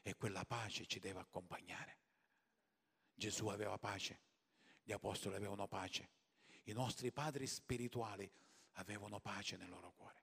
e 0.00 0.14
quella 0.16 0.44
pace 0.44 0.86
ci 0.86 1.00
deve 1.00 1.20
accompagnare. 1.20 1.98
Gesù 3.14 3.48
aveva 3.48 3.78
pace, 3.78 4.20
gli 4.82 4.92
apostoli 4.92 5.34
avevano 5.34 5.66
pace, 5.66 6.10
i 6.64 6.72
nostri 6.72 7.12
padri 7.12 7.46
spirituali 7.46 8.30
avevano 8.72 9.20
pace 9.20 9.56
nel 9.56 9.68
loro 9.68 9.92
cuore. 9.92 10.22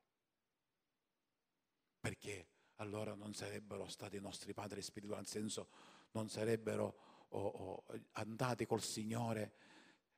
Perché 2.00 2.48
allora 2.76 3.14
non 3.14 3.34
sarebbero 3.34 3.88
stati 3.88 4.18
i 4.18 4.22
nostri 4.22 4.54
padri 4.54 4.82
spirituali, 4.82 5.22
nel 5.22 5.30
senso 5.30 5.70
non 6.12 6.30
sarebbero 6.30 7.26
oh, 7.30 7.48
oh, 7.48 7.84
andati 8.14 8.66
col 8.66 8.82
Signore 8.82 9.54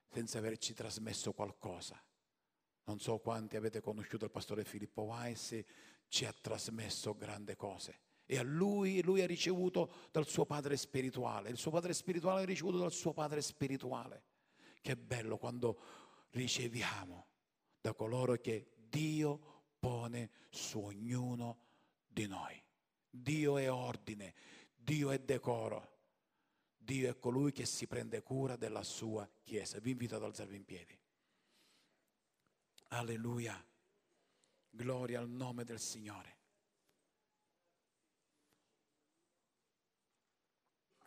senza 0.09 0.37
averci 0.37 0.73
trasmesso 0.73 1.33
qualcosa. 1.33 2.01
Non 2.85 2.99
so 2.99 3.19
quanti 3.19 3.55
avete 3.55 3.81
conosciuto 3.81 4.25
il 4.25 4.31
pastore 4.31 4.65
Filippo 4.65 5.03
Weiss, 5.03 5.63
ci 6.07 6.25
ha 6.25 6.33
trasmesso 6.33 7.15
grandi 7.15 7.55
cose. 7.55 7.99
E 8.25 8.37
a 8.37 8.43
lui, 8.43 9.01
lui 9.01 9.21
ha 9.21 9.25
ricevuto 9.25 10.09
dal 10.11 10.27
suo 10.27 10.45
padre 10.45 10.77
spirituale, 10.77 11.49
il 11.49 11.57
suo 11.57 11.71
padre 11.71 11.93
spirituale 11.93 12.41
ha 12.41 12.45
ricevuto 12.45 12.77
dal 12.77 12.91
suo 12.91 13.13
padre 13.13 13.41
spirituale. 13.41 14.23
Che 14.81 14.97
bello 14.97 15.37
quando 15.37 15.79
riceviamo 16.31 17.27
da 17.79 17.93
coloro 17.93 18.35
che 18.35 18.71
Dio 18.75 19.63
pone 19.79 20.29
su 20.49 20.79
ognuno 20.79 21.57
di 22.07 22.27
noi. 22.27 22.61
Dio 23.09 23.57
è 23.57 23.71
ordine, 23.71 24.33
Dio 24.75 25.11
è 25.11 25.19
decoro. 25.19 25.91
Dio 26.77 27.09
è 27.09 27.17
colui 27.17 27.51
che 27.51 27.65
si 27.65 27.87
prende 27.87 28.21
cura 28.21 28.55
della 28.57 28.83
sua 28.83 29.29
Chiesa. 29.43 29.79
Vi 29.79 29.91
invito 29.91 30.15
ad 30.15 30.23
alzarvi 30.23 30.55
in 30.55 30.65
piedi. 30.65 30.97
Alleluia. 32.97 33.63
Gloria 34.69 35.19
al 35.19 35.29
nome 35.29 35.63
del 35.63 35.79
Signore. 35.79 36.37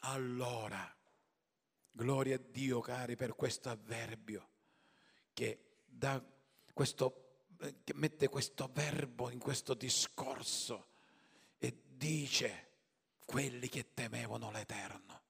Allora, 0.01 0.95
gloria 1.91 2.37
a 2.37 2.39
Dio 2.39 2.81
cari 2.81 3.17
per 3.17 3.35
questo 3.35 3.71
avverbio 3.71 4.51
che, 5.33 5.81
questo, 6.73 7.47
che 7.83 7.95
mette 7.95 8.29
questo 8.29 8.71
verbo 8.73 9.31
in 9.31 9.41
questo 9.41 9.75
discorso 9.75 10.91
e 11.59 11.83
dice 11.89 12.71
quelli 13.25 13.69
che 13.69 13.93
temevano 13.95 14.53
l'Eterno. 14.53 15.23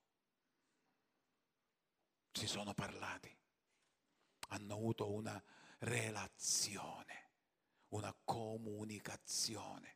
Si 2.33 2.47
sono 2.47 2.75
parlati, 2.75 3.35
hanno 4.49 4.75
avuto 4.75 5.11
una 5.11 5.43
relazione, 5.87 7.31
una 7.89 8.15
comunicazione. 8.25 9.95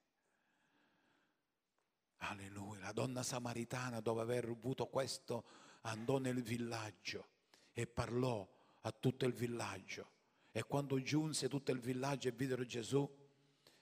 Alleluia. 2.19 2.81
La 2.81 2.93
donna 2.93 3.23
samaritana, 3.23 4.01
dopo 4.01 4.21
aver 4.21 4.45
avuto 4.45 4.87
questo, 4.87 5.45
andò 5.83 6.19
nel 6.19 6.43
villaggio 6.43 7.29
e 7.73 7.87
parlò 7.87 8.49
a 8.83 8.93
tutto 8.93 9.27
il 9.27 9.33
villaggio. 9.33 10.19
E 10.53 10.63
quando 10.65 11.01
giunse 11.03 11.49
tutto 11.49 11.73
il 11.73 11.81
villaggio 11.81 12.29
e 12.29 12.33
videro 12.33 12.65
Gesù, 12.65 13.09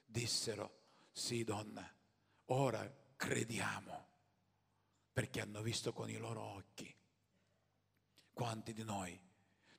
dissero, 0.04 0.80
sì 1.10 1.44
donna, 1.44 1.90
ora 2.46 2.90
crediamo 3.16 4.06
perché 5.12 5.40
hanno 5.40 5.60
visto 5.62 5.92
con 5.92 6.08
i 6.08 6.16
loro 6.16 6.42
occhi. 6.42 6.94
Quanti 8.32 8.72
di 8.72 8.84
noi, 8.84 9.27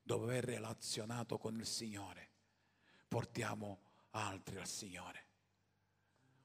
dopo 0.10 0.24
aver 0.24 0.44
relazionato 0.44 1.38
con 1.38 1.56
il 1.56 1.68
Signore, 1.68 2.30
portiamo 3.08 3.80
altri 4.10 4.58
al 4.58 4.66
Signore? 4.66 5.26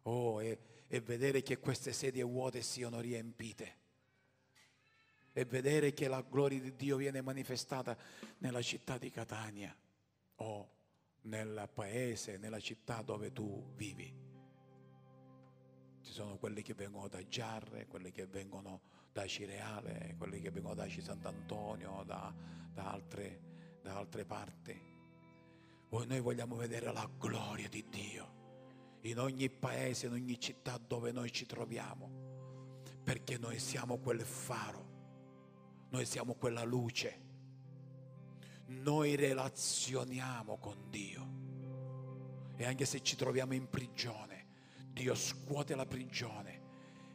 Oh, 0.02 0.42
e, 0.42 0.84
e 0.86 1.00
vedere 1.00 1.40
che 1.40 1.58
queste 1.58 1.94
sedie 1.94 2.24
vuote 2.24 2.60
siano 2.60 3.00
riempite 3.00 3.76
e 5.32 5.46
vedere 5.46 5.94
che 5.94 6.08
la 6.08 6.20
gloria 6.20 6.60
di 6.60 6.76
Dio 6.76 6.98
viene 6.98 7.22
manifestata 7.22 7.96
nella 8.38 8.60
città 8.60 8.98
di 8.98 9.08
Catania 9.08 9.74
o 10.36 10.70
nel 11.22 11.66
paese, 11.72 12.36
nella 12.36 12.60
città 12.60 13.00
dove 13.00 13.32
tu 13.32 13.72
vivi. 13.76 14.12
Ci 16.02 16.12
sono 16.12 16.36
quelli 16.36 16.60
che 16.60 16.74
vengono 16.74 17.08
da 17.08 17.26
Giarre, 17.26 17.86
quelli 17.86 18.12
che 18.12 18.26
vengono 18.26 18.82
da 19.10 19.26
Cireale, 19.26 20.16
quelli 20.18 20.38
che 20.42 20.50
vengono 20.50 20.74
da 20.74 20.86
Sant'Antonio, 20.86 22.02
da, 22.04 22.30
da, 22.74 22.90
altre, 22.90 23.52
da 23.84 23.96
altre 23.96 24.24
parti. 24.24 24.92
Noi 25.90 26.20
vogliamo 26.20 26.56
vedere 26.56 26.90
la 26.90 27.08
gloria 27.18 27.68
di 27.68 27.84
Dio 27.88 28.32
in 29.02 29.18
ogni 29.20 29.48
paese, 29.50 30.06
in 30.06 30.12
ogni 30.12 30.40
città 30.40 30.76
dove 30.78 31.12
noi 31.12 31.30
ci 31.30 31.46
troviamo. 31.46 32.22
perché 33.04 33.36
noi 33.36 33.58
siamo 33.58 33.98
quel 33.98 34.22
faro, 34.22 34.92
noi 35.90 36.06
siamo 36.06 36.34
quella 36.34 36.64
luce, 36.64 37.20
noi 38.66 39.14
relazioniamo 39.14 40.56
con 40.56 40.88
Dio 40.88 41.42
e 42.56 42.64
anche 42.64 42.86
se 42.86 43.02
ci 43.02 43.14
troviamo 43.14 43.52
in 43.52 43.68
prigione, 43.68 44.46
Dio 44.90 45.14
scuote 45.14 45.74
la 45.74 45.84
prigione 45.84 46.62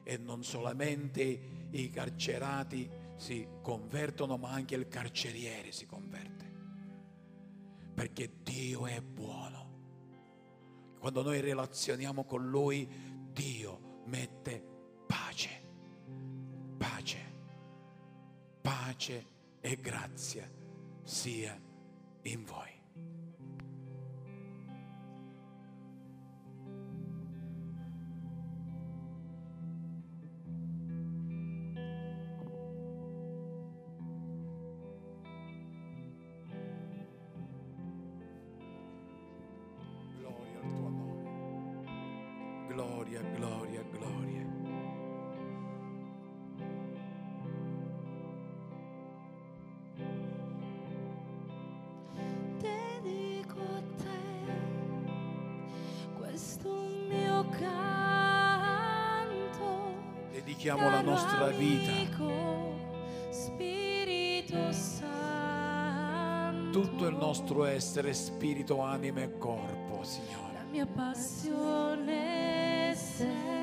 e 0.03 0.17
non 0.17 0.43
solamente 0.43 1.67
i 1.72 1.89
carcerati 1.89 2.88
si 3.15 3.47
convertono, 3.61 4.38
ma 4.38 4.51
anche 4.51 4.76
il 4.76 4.88
carceriere 4.88 5.72
si 5.72 5.88
converte. 5.88 6.38
Perché 8.00 8.32
Dio 8.43 8.88
è 8.88 9.02
buono. 9.02 9.68
Quando 11.00 11.22
noi 11.22 11.41
relazioniamo 11.41 12.24
con 12.24 12.47
Lui, 12.50 12.88
Dio 13.34 14.04
mette 14.06 14.64
pace, 15.06 15.50
pace, 16.78 17.18
pace 18.62 19.26
e 19.60 19.76
grazia 19.82 20.50
sia 21.04 21.62
in 22.22 22.45
voi. 22.45 22.72
Nostra 61.39 61.57
vita, 61.57 61.91
tutto 66.71 67.07
il 67.07 67.15
nostro 67.15 67.65
essere, 67.65 68.13
spirito, 68.13 68.81
anima 68.81 69.21
e 69.21 69.37
corpo, 69.37 70.03
Signore. 70.03 70.53
La 70.53 70.63
mia 70.69 70.85
passione 70.85 72.13
sei. 72.95 73.59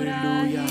Alleluia. 0.00 0.64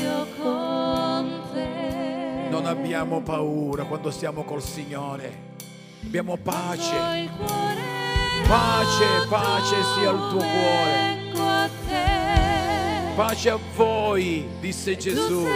Non 2.49 2.65
abbiamo 2.65 3.21
paura 3.21 3.85
quando 3.85 4.11
stiamo 4.11 4.43
col 4.43 4.61
Signore. 4.61 5.51
Abbiamo 6.05 6.37
pace. 6.37 7.29
Pace, 8.47 9.27
pace 9.29 9.75
sia 9.95 10.11
il 10.11 10.27
tuo 10.29 10.39
cuore. 10.39 11.31
te. 11.87 13.13
Pace 13.15 13.49
a 13.49 13.59
voi, 13.75 14.47
disse 14.59 14.97
Gesù. 14.97 15.47